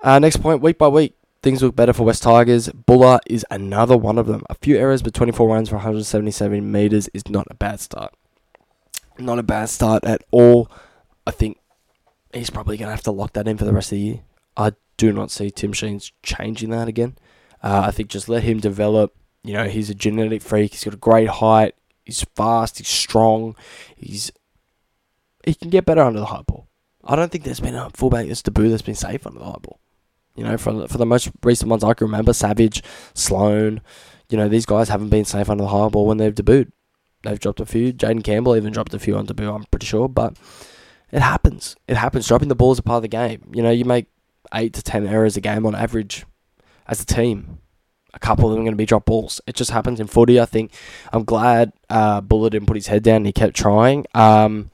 [0.02, 1.14] Uh, next point, week by week,
[1.44, 2.68] things look better for West Tigers.
[2.70, 4.42] Bula is another one of them.
[4.50, 8.12] A few errors, but 24 runs for 177 meters is not a bad start.
[9.18, 10.68] Not a bad start at all.
[11.26, 11.58] I think
[12.32, 14.20] he's probably going to have to lock that in for the rest of the year.
[14.56, 17.16] I do not see Tim Sheens changing that again.
[17.62, 20.72] Uh, I think just let him develop you know, he's a genetic freak.
[20.72, 21.74] He's got a great height.
[22.04, 22.78] He's fast.
[22.78, 23.54] He's strong.
[23.94, 24.32] He's
[25.44, 26.66] he can get better under the high ball.
[27.04, 29.58] I don't think there's been a fullback that's debut that's been safe under the high
[29.60, 29.78] ball.
[30.36, 32.82] You know, for for the most recent ones I can remember, Savage,
[33.14, 33.80] Sloan,
[34.28, 36.72] you know, these guys haven't been safe under the high ball when they've debuted.
[37.22, 37.92] They've dropped a few.
[37.92, 40.08] Jayden Campbell even dropped a few on debut, I'm pretty sure.
[40.08, 40.36] But
[41.10, 41.76] it happens.
[41.88, 42.28] It happens.
[42.28, 43.50] Dropping the ball is a part of the game.
[43.54, 44.06] You know, you make
[44.52, 46.26] eight to ten errors a game on average
[46.86, 47.60] as a team
[48.14, 49.40] a couple of them are going to be drop balls.
[49.46, 50.40] It just happens in footy.
[50.40, 50.72] I think
[51.12, 54.06] I'm glad uh, Bula didn't put his head down he kept trying.
[54.14, 54.70] Um,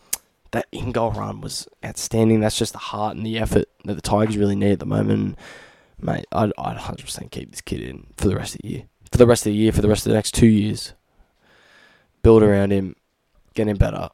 [0.53, 2.41] that in goal run was outstanding.
[2.41, 5.39] That's just the heart and the effort that the Tigers really need at the moment.
[6.01, 8.85] Mate, I'd, I'd 100% keep this kid in for the rest of the year.
[9.13, 10.95] For the rest of the year, for the rest of the next two years.
[12.23, 12.97] Build around him,
[13.55, 14.11] get him better,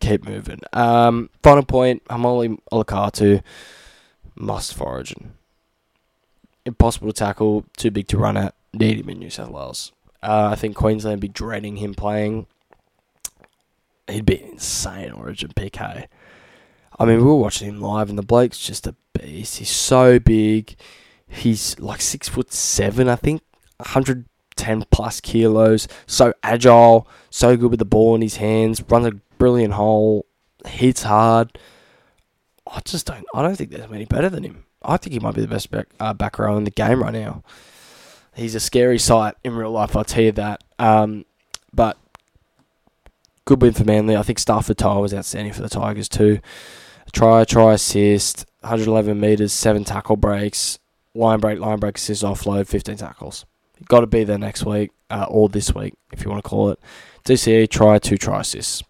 [0.00, 0.60] keep moving.
[0.72, 3.42] Um, final point, Haumole Olakau'atu
[4.34, 5.34] must for Origin
[6.68, 8.54] impossible to tackle, too big to run at.
[8.72, 9.92] Need him in New South Wales.
[10.22, 12.46] Uh, I think Queensland be dreading him playing.
[14.08, 16.06] He'd be an insane Origin PK.
[16.98, 19.58] I mean, we were watching him live, and the bloke's just a beast.
[19.58, 20.76] He's so big.
[21.28, 23.42] He's like six foot seven, I think,
[23.78, 25.86] 110 plus kilos.
[26.06, 28.82] So agile, so good with the ball in his hands.
[28.82, 30.26] Runs a brilliant hole,
[30.66, 31.58] hits hard.
[32.66, 33.24] I just don't.
[33.32, 34.64] I don't think there's many better than him.
[34.82, 37.12] I think he might be the best back uh, back row in the game right
[37.12, 37.42] now.
[38.34, 39.96] He's a scary sight in real life.
[39.96, 40.62] I'll tell you that.
[40.78, 41.24] Um,
[41.72, 41.98] but
[43.48, 44.14] good win for Manly.
[44.14, 46.40] I think Stafford To'a was outstanding for the Tigers too.
[47.12, 50.78] Try, try, assist, 111 metres, 7 tackle breaks,
[51.14, 53.46] line break, line break, assist, offload, 15 tackles.
[53.86, 56.68] Got to be there next week, uh, or this week, if you want to call
[56.68, 56.78] it.
[57.24, 58.82] DCE, try, 2 try assists.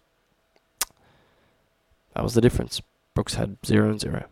[2.13, 2.81] That was the difference.
[3.13, 4.25] Brooks had 0 and 0.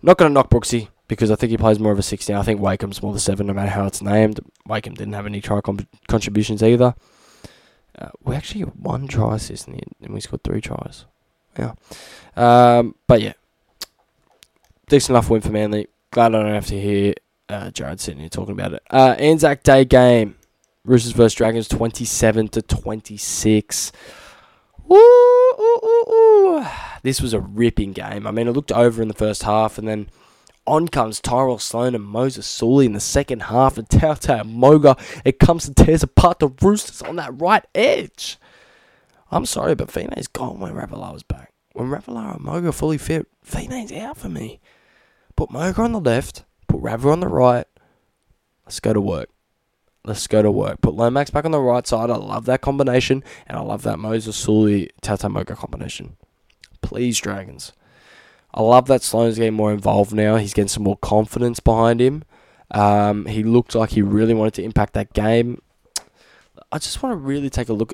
[0.00, 2.36] Not going to knock Brooksy because I think he plays more of a 16.
[2.36, 4.38] I think Wakeham's more the 7 no matter how it's named.
[4.64, 5.60] Wakeham didn't have any try
[6.06, 6.94] contributions either.
[7.98, 11.06] Uh, we actually got one try assist and we scored three tries.
[11.58, 11.72] Yeah.
[12.36, 13.32] Um, but yeah,
[14.88, 15.88] decent enough win for Manly.
[16.10, 17.14] Glad I don't have to hear
[17.48, 18.82] uh, Jarrod sitting here talking about it.
[18.90, 20.36] Uh, Anzac Day game.
[20.84, 23.92] Roosters versus Dragons 27 to 26.
[24.86, 26.66] Woo, ooh, ooh, ooh.
[27.02, 28.24] This was a ripping game.
[28.24, 30.08] I mean, it looked over in the first half and then
[30.66, 34.96] on comes Tyrell Sloan and Moses Suli in the second half, and Tautau Moga.
[35.24, 38.38] It comes and tears apart the Roosters on that right edge.
[39.30, 41.52] I'm sorry, but Fine's gone when Ravalawa's back.
[41.72, 44.60] When Ravalawa and Moga fully fit, Fine's out for me.
[45.36, 47.66] Put Moga on the left, put Rava on the right.
[48.64, 49.28] Let's go to work.
[50.04, 50.80] Let's go to work.
[50.80, 52.10] Put Lomax back on the right side.
[52.10, 56.16] I love that combination, and I love that Moses Suli Tautau Moga combination.
[56.80, 57.72] Please, Dragons.
[58.56, 60.36] I love that Sloan's getting more involved now.
[60.36, 62.24] He's getting some more confidence behind him.
[62.70, 65.60] Um, he looked like he really wanted to impact that game.
[66.72, 67.92] I just want to really take a look,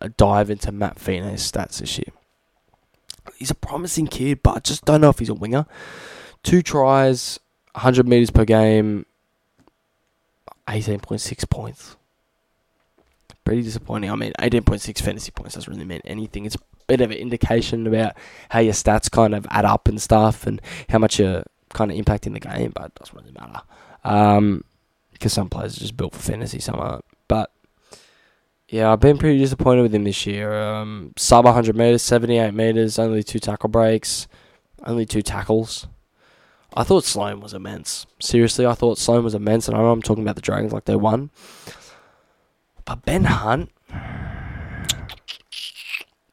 [0.00, 2.12] a dive into Matt Fine's stats this year.
[3.36, 5.66] He's a promising kid, but I just don't know if he's a winger.
[6.42, 7.38] Two tries,
[7.72, 9.06] 100 metres per game,
[10.68, 11.96] 18.6 points.
[13.44, 14.10] Pretty disappointing.
[14.10, 16.46] I mean, 18.6 fantasy points doesn't really mean anything.
[16.46, 18.14] It's a bit of an indication about
[18.50, 21.96] how your stats kind of add up and stuff and how much you're kind of
[21.96, 23.62] impacting the game, but it doesn't really matter.
[24.04, 24.64] Um,
[25.12, 27.04] because some players are just built for fantasy, some aren't.
[27.28, 27.52] But
[28.68, 30.52] yeah, I've been pretty disappointed with him this year.
[30.54, 34.26] Um, sub 100 meters, 78 meters, only two tackle breaks,
[34.84, 35.86] only two tackles.
[36.74, 38.06] I thought Sloan was immense.
[38.18, 40.86] Seriously, I thought Sloan was immense, and I know I'm talking about the Dragons like
[40.86, 41.30] they won.
[42.84, 43.70] But Ben Hunt,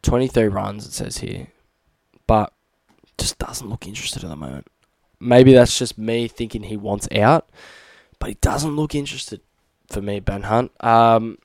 [0.01, 1.47] 23 runs, it says here,
[2.27, 2.53] but
[3.17, 4.67] just doesn't look interested at the moment.
[5.19, 7.49] Maybe that's just me thinking he wants out,
[8.19, 9.41] but he doesn't look interested
[9.87, 10.71] for me, Ben Hunt.
[10.83, 11.37] Um,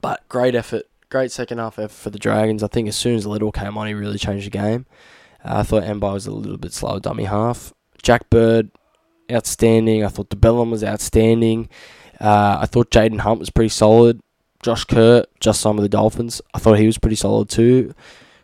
[0.00, 2.62] but great effort, great second half effort for the Dragons.
[2.62, 4.86] I think as soon as Liddle came on, he really changed the game.
[5.44, 7.72] Uh, I thought Mbye was a little bit slow, dummy half.
[8.02, 8.70] Jack Bird,
[9.30, 10.04] outstanding.
[10.04, 11.68] I thought de Belin was outstanding.
[12.20, 14.20] Uh, I thought Jaden Hunt was pretty solid.
[14.62, 16.42] Josh Kurt, just some of the Dolphins.
[16.52, 17.94] I thought he was pretty solid too.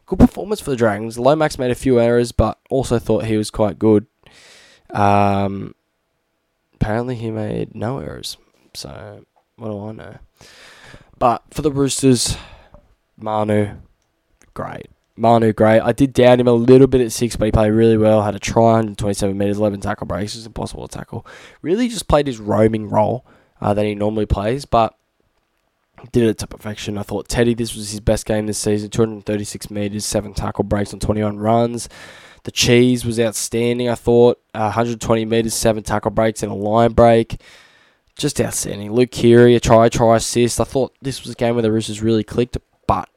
[0.07, 1.19] Good performance for the Dragons.
[1.19, 4.07] Lomax made a few errors, but also thought he was quite good.
[4.91, 5.75] Um,
[6.75, 8.39] apparently he made no errors.
[8.73, 10.17] So what do I know?
[11.19, 12.37] But for the Roosters,
[13.19, 13.71] Manu,
[14.55, 14.87] great.
[15.17, 15.81] Manu, great.
[15.81, 18.23] I did down him a little bit at six, but he played really well.
[18.23, 20.35] Had a try, 127 metres, 11 tackle breaks.
[20.35, 21.27] It was impossible to tackle.
[21.63, 23.25] Really just played his roaming role
[23.61, 24.95] uh, that he normally plays, but
[26.13, 26.99] did it to perfection.
[26.99, 30.93] I thought Teddy, this was his best game this season 236 metres, 7 tackle breaks
[30.93, 31.89] on 21 runs.
[32.45, 34.39] The cheese was outstanding, I thought.
[34.55, 37.41] Uh, 120 metres, 7 tackle breaks, and a line break.
[38.17, 38.93] Just outstanding.
[38.93, 40.61] Luke Keary, a try, try, assist.
[40.61, 43.09] I thought this was a game where the Roosters really clicked, but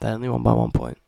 [0.00, 0.98] they only won by one point.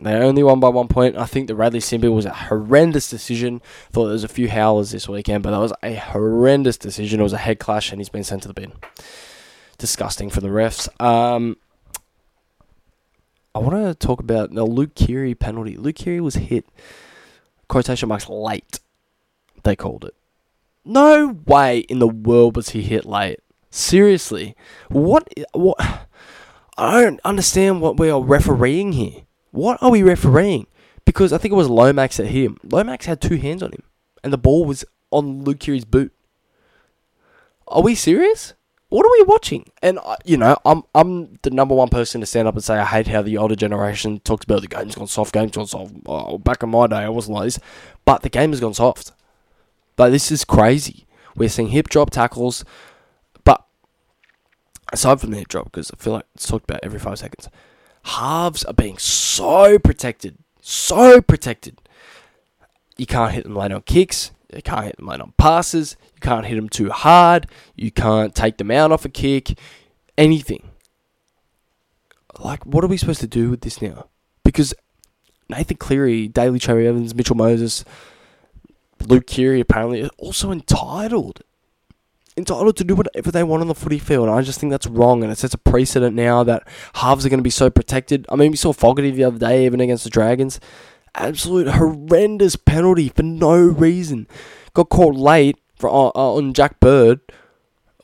[0.00, 1.16] They only won by one point.
[1.16, 3.62] I think the Radley sin bin was a horrendous decision.
[3.92, 7.20] Thought there was a few howlers this weekend, but that was a horrendous decision.
[7.20, 8.72] It was a head clash, and he's been sent to the bin.
[9.78, 10.88] Disgusting for the refs.
[11.00, 11.56] Um,
[13.54, 15.78] I want to talk about the Luke Keary penalty.
[15.78, 16.66] Luke Keary was hit,
[17.68, 18.80] quotation marks, late.
[19.62, 20.14] They called it.
[20.84, 23.40] No way in the world was he hit late.
[23.70, 24.54] Seriously,
[24.88, 25.26] what?
[25.52, 25.78] What?
[26.78, 29.25] I don't understand what we are refereeing here.
[29.56, 30.66] What are we refereeing?
[31.06, 32.58] Because I think it was Lomax at him.
[32.62, 33.82] Lomax had two hands on him,
[34.22, 36.12] and the ball was on Luke boot.
[37.66, 38.52] Are we serious?
[38.90, 39.70] What are we watching?
[39.80, 42.76] And uh, you know, I'm I'm the number one person to stand up and say
[42.76, 45.94] I hate how the older generation talks about the game's gone soft, game's gone soft.
[46.04, 47.58] Oh, back in my day, I wasn't like this,
[48.04, 49.12] but the game has gone soft.
[49.96, 51.06] But this is crazy.
[51.34, 52.62] We're seeing hip drop tackles,
[53.42, 53.64] but
[54.92, 57.48] aside from their drop, because I feel like it's talked about every five seconds,
[58.06, 61.80] halves are being so protected, so protected.
[62.96, 64.30] You can't hit them late on kicks.
[64.54, 65.96] You can't hit them late on passes.
[66.14, 67.48] You can't hit them too hard.
[67.74, 69.58] You can't take them out off a kick.
[70.16, 70.70] Anything.
[72.38, 74.06] Like, what are we supposed to do with this now?
[74.44, 74.72] Because
[75.48, 77.84] Nathan Cleary, Daly Cherry Evans, Mitchell Moses,
[79.04, 81.42] Luke Keary apparently are also entitled.
[82.38, 84.28] Entitled to do whatever they want on the footy field.
[84.28, 87.38] I just think that's wrong and it sets a precedent now that halves are going
[87.38, 88.26] to be so protected.
[88.28, 90.60] I mean, we saw Fogarty the other day, even against the Dragons.
[91.14, 94.26] Absolute horrendous penalty for no reason.
[94.74, 97.20] Got caught late for uh, uh, on Jack Bird.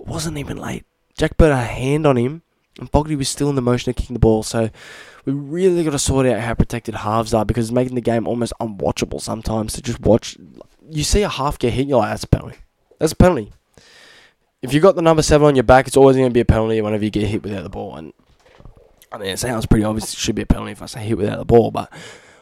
[0.00, 0.84] It wasn't even late.
[1.18, 2.40] Jack Bird had a hand on him,
[2.78, 4.42] and Fogarty was still in the motion of kicking the ball.
[4.42, 4.70] So
[5.24, 8.26] we really got to sort out how protected halves are because it's making the game
[8.26, 10.36] almost unwatchable sometimes to just watch.
[10.90, 12.56] You see a half get hit, you're like, that's a penalty.
[12.98, 13.52] That's a penalty.
[14.62, 16.44] If you've got the number seven on your back, it's always going to be a
[16.44, 17.96] penalty whenever you get hit without the ball.
[17.96, 18.12] And
[19.10, 20.12] I mean, it sounds pretty obvious.
[20.12, 21.70] It should be a penalty if I say hit without the ball.
[21.70, 21.92] But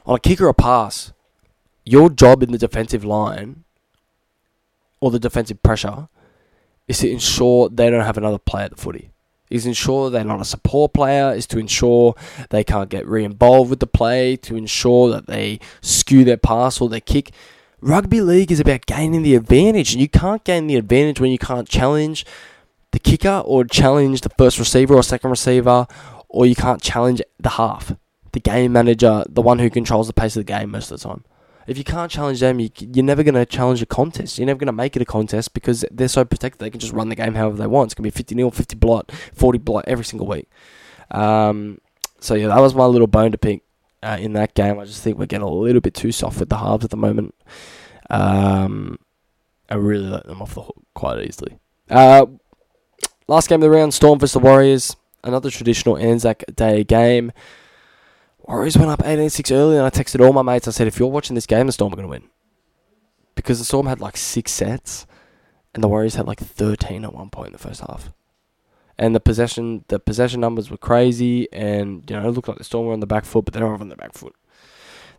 [0.06, 1.12] on a kick or a pass,
[1.84, 3.64] your job in the defensive line
[5.00, 6.08] or the defensive pressure
[6.86, 9.10] is to ensure they don't have another play at the footy
[9.50, 12.14] is ensure they're not a support player, is to ensure
[12.50, 16.80] they can't get re involved with the play, to ensure that they skew their pass
[16.80, 17.32] or their kick.
[17.82, 21.38] Rugby league is about gaining the advantage, and you can't gain the advantage when you
[21.38, 22.26] can't challenge
[22.90, 25.86] the kicker or challenge the first receiver or second receiver,
[26.28, 27.94] or you can't challenge the half,
[28.32, 31.08] the game manager, the one who controls the pace of the game most of the
[31.08, 31.24] time.
[31.66, 34.38] If you can't challenge them, you, you're never going to challenge a contest.
[34.38, 36.58] You're never going to make it a contest because they're so protected.
[36.58, 37.88] They can just run the game however they want.
[37.88, 40.48] It's going to be 50 nil, 50 blot, 40 blot every single week.
[41.12, 41.80] Um,
[42.18, 43.62] so yeah, that was my little bone to pick
[44.02, 44.78] uh, in that game.
[44.78, 46.96] I just think we're getting a little bit too soft with the halves at the
[46.96, 47.34] moment.
[48.08, 48.98] Um,
[49.68, 51.58] I really let them off the hook quite easily.
[51.88, 52.26] Uh,
[53.28, 54.96] last game of the round, Storm versus the Warriors.
[55.22, 57.32] Another traditional Anzac Day game.
[58.40, 60.66] Warriors went up 18 6 early, and I texted all my mates.
[60.66, 62.28] I said, if you're watching this game, the Storm are going to win.
[63.34, 65.06] Because the Storm had like six sets,
[65.74, 68.12] and the Warriors had like 13 at one point in the first half.
[69.00, 72.64] And the possession the possession numbers were crazy, and you know it looked like the
[72.64, 74.34] Storm were on the back foot, but they're not on the back foot.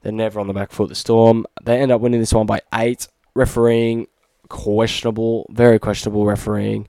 [0.01, 0.89] They're never on the back foot.
[0.89, 3.07] The Storm they end up winning this one by eight.
[3.33, 4.07] Refereeing
[4.49, 6.87] questionable, very questionable refereeing.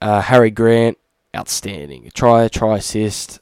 [0.00, 0.96] Uh, Harry Grant
[1.36, 2.10] outstanding.
[2.14, 3.40] Try, try, assist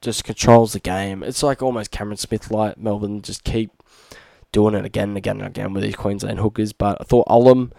[0.00, 1.22] just controls the game.
[1.22, 3.70] It's like almost Cameron Smith like Melbourne just keep
[4.52, 6.72] doing it again and again and again with these Queensland hookers.
[6.72, 7.72] But I thought Olam,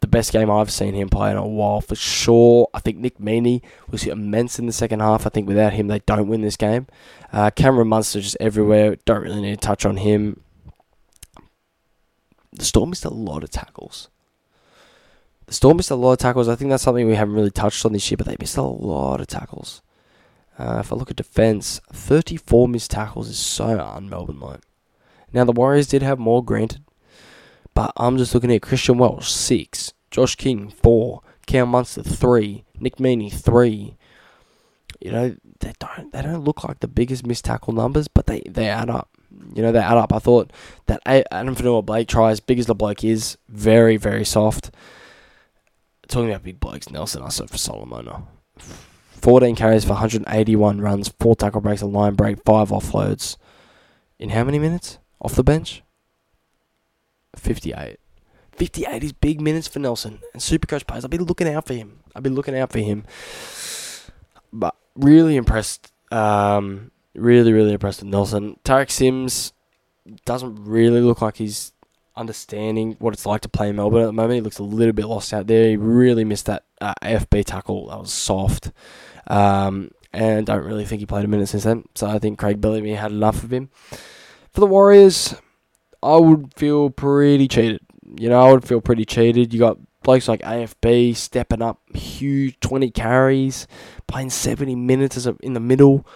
[0.00, 2.68] the best game I've seen him play in a while for sure.
[2.72, 5.26] I think Nick Meaney was immense in the second half.
[5.26, 6.86] I think without him they don't win this game.
[7.32, 8.96] Uh, Cameron Munster just everywhere.
[9.04, 10.40] Don't really need to touch on him.
[12.52, 14.08] The Storm missed a lot of tackles.
[15.46, 16.48] The Storm missed a lot of tackles.
[16.48, 18.62] I think that's something we haven't really touched on this year, but they missed a
[18.62, 19.82] lot of tackles.
[20.58, 24.60] Uh, if I look at defence, 34 missed tackles is so un-Melbourne like.
[25.32, 26.84] Now the Warriors did have more, granted,
[27.80, 32.96] but I'm just looking at Christian Welch, six, Josh King four, Cam Munster three, Nick
[32.96, 33.96] Meaney three.
[35.00, 38.42] You know they don't they don't look like the biggest missed tackle numbers, but they
[38.46, 39.08] they add up.
[39.54, 40.12] You know they add up.
[40.12, 40.52] I thought
[40.86, 44.70] that Addin Fonua-Blake try as big as the bloke is, very very soft.
[46.06, 48.24] Talking about big blokes, Nelson Asofa-Solomona.
[48.58, 53.36] 14 carries for 181 runs, 4 tackle breaks, a line break, 5 offloads.
[54.18, 54.98] In how many minutes?
[55.22, 55.82] Off the bench?
[57.40, 57.98] 58.
[58.52, 60.20] 58 is big minutes for Nelson.
[60.32, 62.00] And Supercoach players, I've been looking out for him.
[62.14, 63.04] I've been looking out for him.
[64.52, 65.92] But really impressed.
[66.12, 68.58] Um, really, really impressed with Nelson.
[68.64, 69.52] Tariq Sims
[70.24, 71.72] doesn't really look like he's
[72.16, 74.34] understanding what it's like to play in Melbourne at the moment.
[74.34, 75.70] He looks a little bit lost out there.
[75.70, 77.88] He really missed that uh, AFB tackle.
[77.88, 78.72] That was soft.
[79.26, 81.84] Um, and don't really think he played a minute since then.
[81.94, 83.70] So I think Craig Bellamy had enough of him.
[84.52, 85.34] For the Warriors,
[86.02, 87.80] I would feel pretty cheated.
[88.18, 89.52] You know, I would feel pretty cheated.
[89.52, 93.66] You got blokes like AFB stepping up, huge 20 carries,
[94.06, 96.06] playing 70 minutes as in the middle.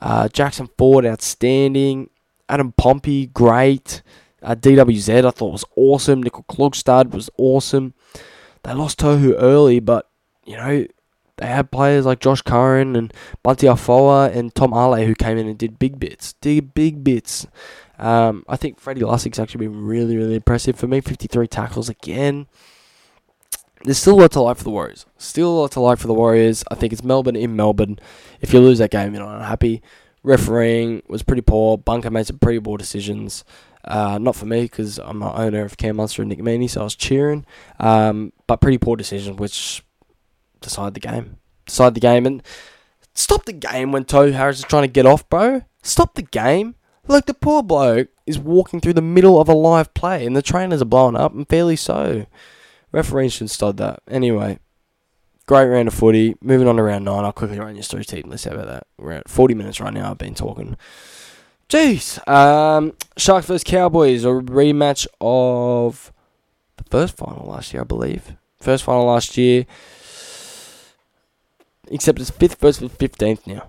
[0.00, 2.10] Uh, Jackson Ford, outstanding.
[2.48, 4.02] Adam Pompey, great.
[4.42, 6.22] Uh, DWZ, I thought was awesome.
[6.22, 7.94] Nicoll-Klokstad was awesome.
[8.62, 10.10] They lost Tohu early, but,
[10.44, 10.86] you know,
[11.36, 15.48] they had players like Josh Curran and Bunty Afoa and Tom Ale who came in
[15.48, 17.46] and did big bits, did big bits.
[17.98, 21.00] Um, I think Freddie Lussick's actually been really, really impressive for me.
[21.00, 22.46] 53 tackles again.
[23.84, 25.04] There's still a lot to like for the Warriors.
[25.18, 26.64] Still a lot to like for the Warriors.
[26.70, 27.98] I think it's Melbourne in Melbourne.
[28.40, 29.82] If you lose that game, you're not unhappy.
[30.22, 31.76] Refereeing was pretty poor.
[31.76, 33.44] Bunker made some pretty poor decisions.
[33.84, 36.80] Uh, not for me because I'm an owner of Cam Munster and Nick Meaney, so
[36.80, 37.44] I was cheering.
[37.78, 39.84] Um, but pretty poor decision, which
[40.62, 41.36] decided the game.
[41.66, 42.24] Decided the game.
[42.24, 42.42] And
[43.12, 45.62] stop the game when Tohu Harris is trying to get off, bro.
[45.82, 46.76] Stop the game.
[47.06, 50.42] Like, the poor bloke is walking through the middle of a live play, and the
[50.42, 52.26] trainers are blowing up, and fairly so.
[52.92, 54.00] Referee should stop that.
[54.08, 54.58] Anyway,
[55.46, 56.36] great round of footy.
[56.40, 57.24] Moving on to round nine.
[57.24, 58.44] I'll quickly run you through team list.
[58.44, 58.86] How about that?
[58.96, 60.10] We're at 40 minutes right now.
[60.10, 60.76] I've been talking.
[61.68, 62.26] Jeez.
[62.28, 66.12] Um, Sharks vs Cowboys, a rematch of
[66.76, 68.36] the first final last year, I believe.
[68.60, 69.66] First final last year.
[71.88, 73.68] Except it's fifth versus fifteenth now.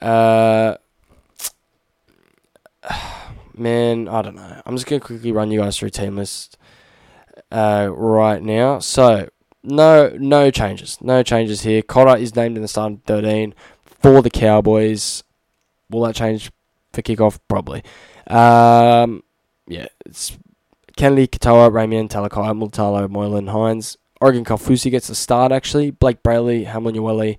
[0.00, 0.76] Uh,
[3.54, 4.62] man, I don't know.
[4.64, 6.58] I'm just gonna quickly run you guys through team list
[7.50, 8.78] uh, right now.
[8.78, 9.28] So
[9.62, 11.82] no, no changes, no changes here.
[11.82, 15.22] Cotter is named in the starting thirteen for the Cowboys.
[15.90, 16.50] Will that change
[16.92, 17.38] for kickoff?
[17.48, 17.82] Probably.
[18.26, 19.22] Um,
[19.66, 20.36] yeah, it's
[20.96, 23.96] Kennedy, Katoa, Ramien, Talakai, Mulitalo, Moylan, Hynes.
[24.20, 25.92] Oregon Kaufusi gets the start, actually.
[25.92, 27.36] Blayke Brailey, Hamlin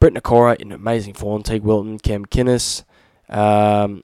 [0.00, 1.42] Briton Nikora in amazing form.
[1.42, 2.84] Teig Wilton, Cam Kinnis,
[3.28, 4.02] um,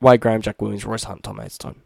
[0.00, 1.82] Wade Graham, Jack Williams, Royce Hunt, Tom Hazelton.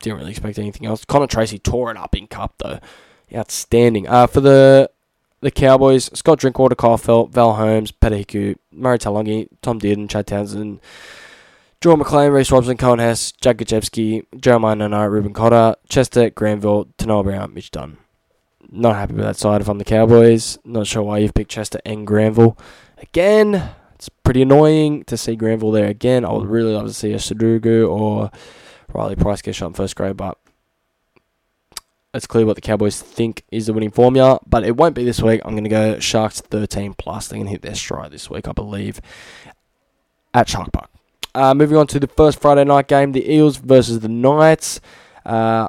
[0.00, 1.04] Didn't really expect anything else.
[1.04, 2.80] Connor Tracey tore it up in Cup, though.
[3.34, 4.06] Outstanding.
[4.06, 4.90] Uh, for the
[5.40, 10.26] the Cowboys, Scott Drinkwater, Kyle Feldt, Val Holmes, Peter Hiku, Murray Taulagi, Tom Dearden, Chad
[10.26, 10.80] Townsend,
[11.80, 17.22] Jordan McLean, Reece Robson, Coen Hess, Jack Gajewski, Jeremiah Nanai, Reuben Cotter, Chester, Granville, Tanoa
[17.22, 17.98] Brown, Mitch Dunn.
[18.70, 20.58] Not happy with that side if I'm the Cowboys.
[20.64, 22.58] Not sure why you've picked Chester and Granville.
[22.98, 23.70] Again,
[24.06, 26.24] it's pretty annoying to see Granville there again.
[26.24, 28.30] I would really love to see a Sudoku or
[28.92, 30.38] Riley Price get shot in first grade, but
[32.14, 34.38] it's clear what the Cowboys think is the winning formula.
[34.46, 35.40] But it won't be this week.
[35.44, 37.26] I'm going to go Sharks 13 plus.
[37.26, 39.00] They're going to hit their stride this week, I believe,
[40.32, 40.90] at Shark Park.
[41.34, 44.80] Uh, moving on to the first Friday night game, the Eels versus the Knights.
[45.24, 45.68] Uh,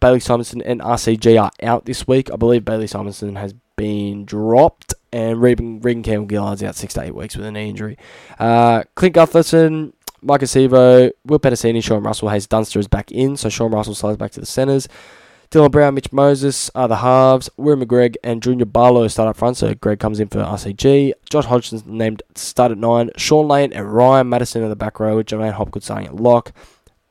[0.00, 2.30] Bailey Simonsson and RCG are out this week.
[2.30, 7.02] I believe Bailey Simonsson has been dropped, and Reagan, Reagan Campbell Gillard's out six to
[7.02, 7.96] eight weeks with a knee injury.
[8.38, 13.48] Uh, Clint Gutherson, Maika Sivo, Will Penisini, Sean Russell, Haze Dunster is back in, so
[13.48, 14.86] Sean Russell slides back to the centres.
[15.50, 17.48] Dylan Brown, Mitch Moses are the halves.
[17.56, 21.12] Will McGregor and Junior Paulo start up front, so Greg comes in for RCG.
[21.30, 23.10] Josh Hodgson named start at nine.
[23.16, 26.52] Shaun Lane and Ryan Matterson in the back row, with J'maine Hopgood starting at lock.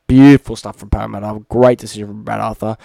[0.06, 1.44] Beautiful stuff from Parramatta.
[1.48, 2.76] Great decision from Brad Arthur.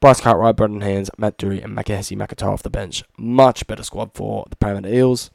[0.00, 3.04] Bryce Cartwright, Brendan Hands, Matt Doorey, and Makahesi Makatoa off the bench.
[3.18, 5.30] Much better squad for the Parramatta Eels.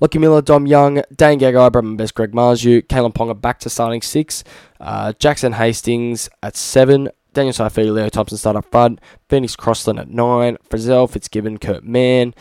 [0.00, 4.02] Lucky Miller, Dom Young, Dane Gagai, Bradman Best, Greg Marzhew, Kalyn Ponga back to starting
[4.02, 4.44] six.
[4.80, 7.10] Uh, Jackson Hastings at seven.
[7.32, 9.00] Daniel Saifiti, Leo Thompson start up front.
[9.28, 10.56] Phoenix Crossland at nine.
[10.68, 12.34] Frizzell, Fitzgibbon, Kurt Mann.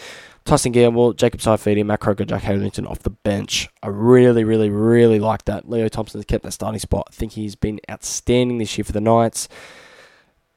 [0.46, 3.70] Tyson Gamble, Jacob Saifiti, Matt Croker, Jack Harrington off the bench.
[3.84, 5.70] I really, really, really like that.
[5.70, 7.08] Leo Thompson's kept that starting spot.
[7.12, 9.48] I think he's been outstanding this year for the Knights.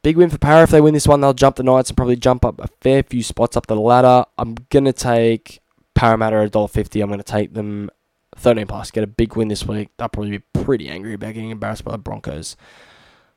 [0.02, 0.64] Big win for Para.
[0.64, 3.02] If they win this one, they'll jump the Knights and probably jump up a fair
[3.02, 4.24] few spots up the ladder.
[4.36, 5.60] I'm going to take
[5.94, 7.02] Parramatta at $1.50.
[7.02, 7.88] I'm going to take them
[8.36, 8.90] 13 plus.
[8.90, 9.90] Get a big win this week.
[9.96, 12.56] They'll probably be pretty angry about getting embarrassed by the Broncos.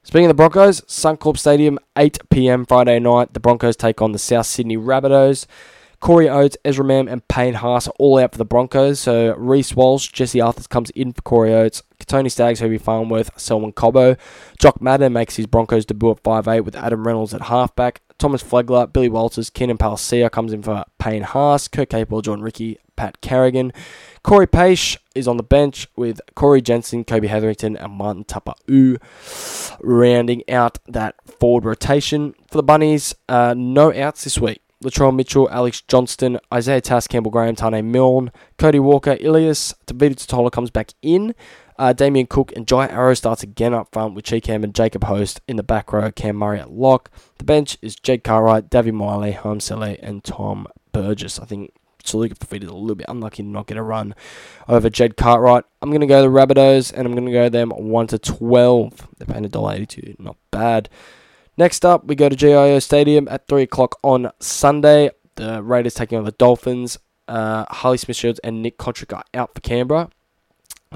[0.01, 2.65] Speaking of the Broncos, Suncorp Stadium, 8 p.m.
[2.65, 3.33] Friday night.
[3.33, 5.45] The Broncos take on the South Sydney Rabbitohs.
[5.99, 8.99] Corey Oates, Ezra Mam, and Payne Haas are all out for the Broncos.
[8.99, 11.81] So Reece Walsh, Jesse Arthurs comes in for Corey Oates.
[11.99, 14.17] Tony Staggs, Herbie Farnworth, Selwyn Cobbo.
[14.59, 18.01] Jock Madden makes his Broncos debut at 5'8 with Adam Reynolds at halfback.
[18.17, 21.67] Thomas Flegler, Billy Walters, Keenan Palasia comes in for Payne Haas.
[21.67, 23.73] Kurt Capewell, Jordan Riki, Pat Carrigan.
[24.23, 28.97] Cory Paix is on the bench with Corey Jensen, Kobe Hetherington, and Martin Taupau
[29.81, 32.33] rounding out that forward rotation.
[32.49, 34.61] For the Bunnies, uh, no outs this week.
[34.83, 40.51] Latrell Mitchell, Alex Johnston, Isaiah Tass, Campbell Graham, Tane Milne, Cody Walker, Ilias, Tevita Tatola
[40.51, 41.33] comes back in.
[41.77, 41.93] Uh,
[42.29, 45.63] Cook and Jai Arrow starts again up front with Cheekham and Jacob Host in the
[45.63, 47.11] back row, Cam Murray at lock.
[47.37, 51.39] The bench is Jake Cartwright, Davvy Moale, Holmes and Tom Burgess.
[51.39, 51.73] I think
[52.05, 54.15] Saluka Fafita a little bit unlucky to not get a run
[54.69, 55.65] over Jed Cartwright.
[55.81, 59.07] I'm going to go the Rabbitohs and I'm going to go them 1 to 12.
[59.17, 60.19] They're paying $1.82.
[60.19, 60.89] Not bad.
[61.57, 65.09] Next up, we go to GIO Stadium at 3 o'clock on Sunday.
[65.35, 66.97] The Raiders taking on the Dolphins.
[67.27, 70.09] Uh, Harley Smith Shields and Nick Cotric are out for Canberra.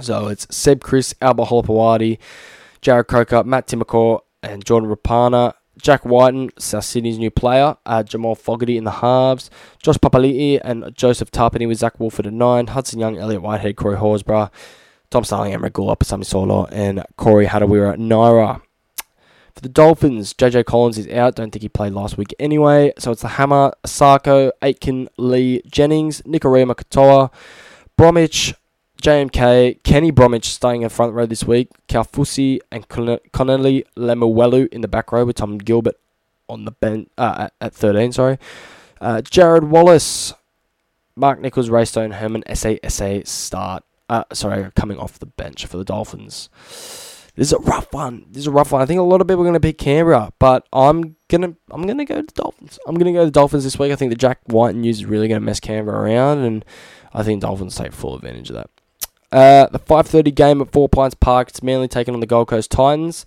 [0.01, 2.17] So it's Seb Kris, Alba Holopawati,
[2.81, 5.53] Jarrod Croker, Matt Timoko, and Jordan Rapana.
[5.81, 7.77] Jack Wighton, South Sydney's new player.
[7.85, 9.49] Uh, Jamal Fogarty in the halves.
[9.81, 12.67] Josh Papali'i and Joseph Tapine with Zac Woolford at 9.
[12.67, 14.51] Hudson Young, Elliot Whitehead, Corey Horsburgh.
[15.09, 18.61] Tom Starling, Amrit Gula, Pasami Saulo, and Corey Harawira-Naera.
[19.55, 21.35] For the Dolphins, JJ Collins is out.
[21.35, 22.93] Don't think he played last week anyway.
[22.99, 27.31] So it's the Hammer, Isaako, Aitken, Lee, Jennings, Nikorima Katoa,
[27.97, 28.53] Bromwich,
[29.01, 34.87] JMK, Kenny Bromwich staying in front row this week, Kaufusi and Connelly Lemuelu in the
[34.87, 35.95] back row with Tom Gilbert
[36.49, 38.11] on the bench uh, at, at 13.
[38.11, 38.37] Sorry,
[38.99, 40.33] uh, Jarrod Wallace,
[41.15, 43.83] Mark Nichols, Raystone, Herman, SA, start.
[44.09, 46.49] Uh, sorry, coming off the bench for the Dolphins.
[47.35, 48.25] This is a rough one.
[48.29, 48.81] This is a rough one.
[48.81, 51.85] I think a lot of people are going to pick Canberra, but I'm gonna I'm
[51.87, 52.79] gonna go to the Dolphins.
[52.85, 53.93] I'm gonna go to the Dolphins this week.
[53.93, 56.65] I think the Jack White news is really going to mess Canberra around, and
[57.13, 58.69] I think Dolphins take full advantage of that.
[59.31, 61.49] Uh, the 5:30 game at Four Pines Park.
[61.49, 63.25] It's Manly taken on the Gold Coast Titans.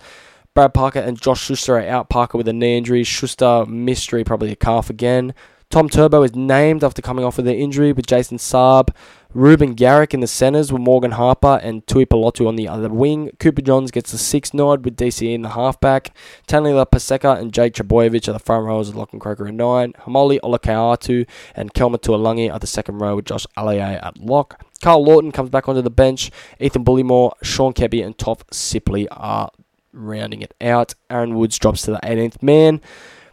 [0.54, 2.10] Brad Parker and Josh Schuster are out.
[2.10, 3.04] Parker with a knee injury.
[3.04, 5.32] Schuster mystery, probably a calf again.
[5.70, 8.90] Tom Turbo is named after coming off with an injury with Jason Saab.
[9.32, 13.30] Ruben Garrick in the centres with Morgan Harper and Tui Pelotu on the other wing.
[13.38, 16.14] Cooper Johns gets the six nod with DCE in the halfback.
[16.46, 19.94] Taniela Paseka and Jake Trbojevic are the front rows with Lachlan Croker at nine.
[20.00, 24.62] Haumole Olakau'atu and Kelma Tuolangi are the second row with Josh Aloiai at lock.
[24.82, 26.30] Carl Lawton comes back onto the bench.
[26.60, 29.50] Ethan Bullemor, Sean Kebby, and Top Sipley are
[29.92, 30.94] rounding it out.
[31.08, 32.80] Aaron Woods drops to the 18th man.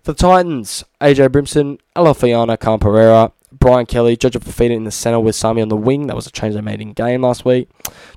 [0.03, 5.35] For the Titans, AJ Brimson, Alofiana Khan-Pereira, Brian Kelly, Judge Fafita in the centre with
[5.35, 6.07] Sami on the wing.
[6.07, 7.69] That was a change they made in game last week.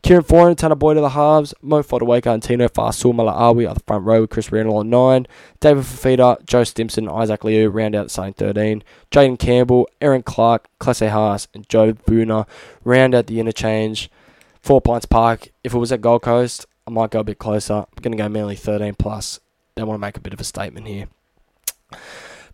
[0.03, 1.53] Kieran Foran, Tanah Boyd to the halves.
[1.61, 5.26] Mo Fodawaker and Tino Fasul Malaawi at the front row with Chris Randall on 9.
[5.61, 8.84] David Fifita, Joe Stimson, Isaac Liu round out the starting 13.
[9.11, 12.47] Jayden Campbell, Aaron Clark, Klese Haas, and Joe Booner
[12.84, 14.11] round out the interchange.
[14.61, 15.51] Four Pines Park.
[15.64, 17.74] If it was at Gold Coast, I might go a bit closer.
[17.74, 19.40] I'm going to go Manly 13 plus.
[19.74, 21.09] They want to make a bit of a statement here.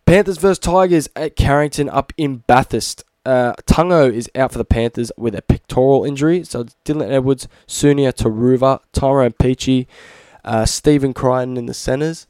[0.08, 3.04] Panthers versus Tigers at Carrington up in Bathurst.
[3.26, 6.44] Uh, Tungo is out for the Panthers with a pectoral injury.
[6.44, 9.86] So Dylan Edwards, Sunia Turuva, Tyrone Peachey,
[10.46, 12.26] uh, Stephen Crichton in the centres.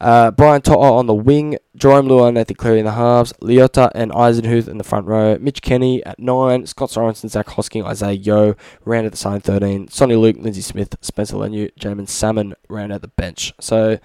[0.00, 4.10] Uh, Brian To'o on the wing, Jerome Luai, Nathan Cleary in the halves, Leota and
[4.12, 8.56] Eisenhuth in the front row, Mitch Kenny at 9, Scott Sorensen, Zach Hosking, Isaah Yeo,
[8.86, 13.02] round at the side 13, Sonny Luke, Lindsay Smith, Spencer Leniu, Jamin Salmon round at
[13.02, 13.52] the bench.
[13.60, 13.98] So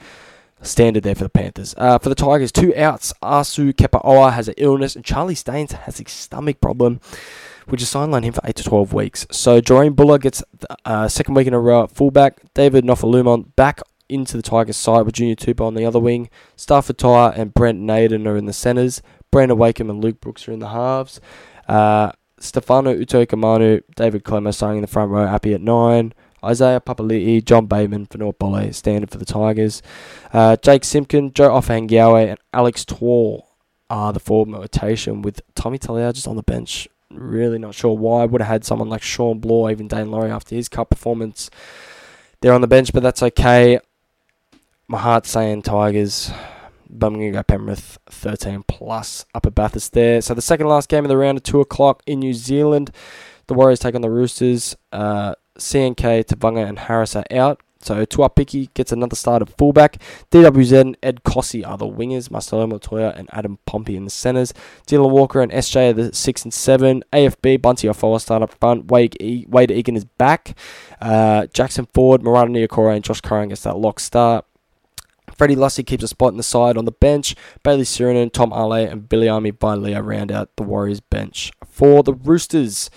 [0.65, 1.73] standard there for the Panthers.
[1.77, 3.13] Uh, for the Tigers, two outs.
[3.21, 6.99] Asu Kepaoa has an illness, and Charlie Staines has a stomach problem,
[7.67, 9.27] which is sidelined him for 8 to 12 weeks.
[9.31, 10.43] So Doreen Buller gets
[10.85, 12.41] uh, second week in a row at fullback.
[12.53, 16.29] David Nofoaluma back into the Tigers side with Junior Tupou on the other wing.
[16.55, 19.01] Stafford To'a and Brent Naden are in the centres.
[19.31, 21.19] Brandon Wakeham and Luke Brooks are in the halves.
[21.67, 26.13] Uh, Stefano Utoikamanu, David Klemmer starting in the front row, happy at 9.
[26.45, 29.81] Isaiah Papali'i, John Bateman for North Bolle, standard for the Tigers.
[30.31, 33.47] Uh, Jake Simpkin, Joe Ofahengaue, and Alex Twal
[33.89, 36.87] are the forward rotation with Tommy Talau just on the bench.
[37.11, 38.23] Really not sure why.
[38.23, 41.49] I would have had someone like Shawn Blore, even Dane Laurie after his cup performance.
[42.41, 43.79] They're on the bench, but that's okay.
[44.87, 46.31] My heart's saying Tigers,
[46.89, 50.21] but I'm going to go Penrith 13 plus up at Bathurst there.
[50.21, 52.91] So the second last game of the round at 2 o'clock in New Zealand.
[53.47, 54.75] The Warriors take on the Roosters.
[54.91, 57.61] Uh, CNK, Tavanga, and Harris are out.
[57.85, 60.01] So Tuaupiki gets another start at fullback.
[60.31, 62.31] DWZ and Ed Cossey are the wingers.
[62.31, 64.55] Marcelo Montoya and Adam Pompey in the centres.
[64.87, 67.03] Dylan Walker and SJ are the 6 and 7.
[67.13, 68.87] AFB, Bunty Afoa start up front.
[68.87, 70.57] Wade, Egan is back.
[70.99, 74.45] Uh, Jackson Ford, Marata Niukore, and Josh Curran gets that lock start.
[75.37, 77.35] Freddie Lussick keeps a spot in the side on the bench.
[77.61, 81.51] Bayley Sironen, Tom Ale, and Billy Army by Leo round out the Warriors bench.
[81.67, 82.89] For the Roosters,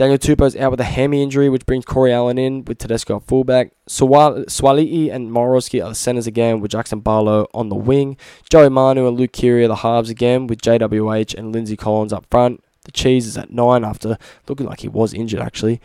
[0.00, 3.22] Daniel Tupou's out with a hammy injury, which brings Corey Allen in with Tedesco at
[3.24, 3.72] fullback.
[3.86, 8.16] Suaali'i and Morowski are the centres again, with Jackson Barlow on the wing.
[8.48, 12.24] Joey Manu and Luke Keary are the halves again, with JWH and Lindsay Collins up
[12.30, 12.64] front.
[12.84, 14.16] The Cheese is at nine after
[14.48, 15.82] looking like he was injured, actually.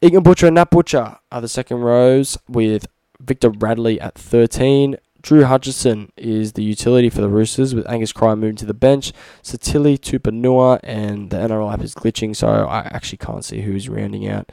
[0.00, 2.86] Egan Butcher and Nat Butcher are the second rows, with
[3.18, 4.98] Victor Radley at 13.
[5.20, 9.12] Drew Hutchison is the utility for the Roosters, with Angus Cry moving to the bench.
[9.42, 14.28] Satili Tupanua and the NRL app is glitching, so I actually can't see who's rounding
[14.28, 14.50] out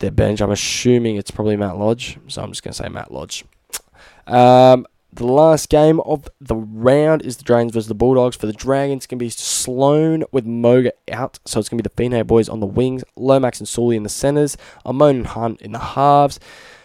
[0.00, 0.40] their bench.
[0.40, 3.44] I'm assuming it's probably Matt Lodge, so I'm just going to say Matt Lodge.
[4.26, 8.36] Um, the last game of the round is the Dragons versus the Bulldogs.
[8.36, 11.40] For the Dragons, it's going to be Sloan with Moga out.
[11.46, 14.02] So it's going to be the Fine boys on the wings, Lomax and Suli in
[14.02, 14.56] the centres,
[14.86, 16.38] Amone and Hunt in the halves.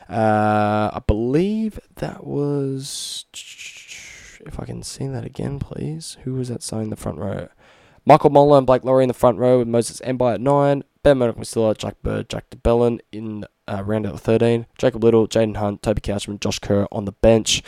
[0.09, 3.25] Uh, I believe that was.
[4.45, 6.17] If I can see that again, please.
[6.23, 7.47] Who was that signing the front row?
[8.05, 10.83] Michael Molo and Blake Lawrie in the front row with Moses Mbye at 9.
[11.01, 14.67] Ben Murdoch-Masila, Jack Bird, Jack de Belin in uh, round out 13.
[14.77, 17.63] Jacob Liddle, Jaden Hunt, Toby Couchman, Josh Kerr on the bench.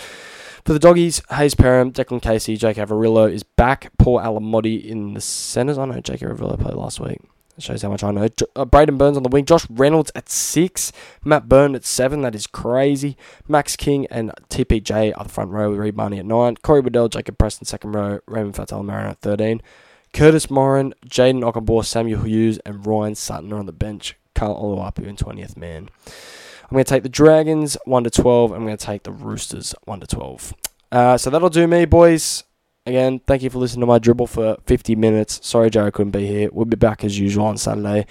[0.66, 3.92] For the doggies, Hayze Perham, Declan Casey, Jake Averillo is back.
[3.98, 5.78] Paul Alamoti in the centres.
[5.78, 7.20] I know Jake Averillo played last week.
[7.58, 8.28] That shows how much I know.
[8.56, 9.44] Uh, Braden Burns on the wing.
[9.44, 10.92] Josh Reynolds at six.
[11.26, 12.22] Matt Byrne at seven.
[12.22, 13.18] That is crazy.
[13.48, 16.58] Max King and TPJ are the front row with Reed at nine.
[16.58, 18.20] Corey Waddell, Jacob Preston second row.
[18.28, 19.64] Raymond Faitala-Mariner at 13.
[20.14, 24.16] Curtis Morin, Jayden Okunbor, Samuel Hughes, and Ryan Sutton are on the bench.
[24.36, 25.90] Carl Oluwapu in 20th man.
[26.06, 28.52] I'm going to take the Dragons 1 to 12.
[28.52, 30.54] I'm going to take the Roosters 1 to 12.
[30.92, 32.44] Uh, so that'll do me, boys.
[32.88, 35.46] Again, thank you for listening to my dribble for 50 minutes.
[35.46, 36.50] Sorry, Jarrod couldn't be here.
[36.54, 38.06] We'll be back as usual on Saturday.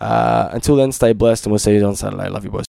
[0.00, 2.28] Uh, until then, stay blessed, and we'll see you on Saturday.
[2.28, 2.69] Love you, boys.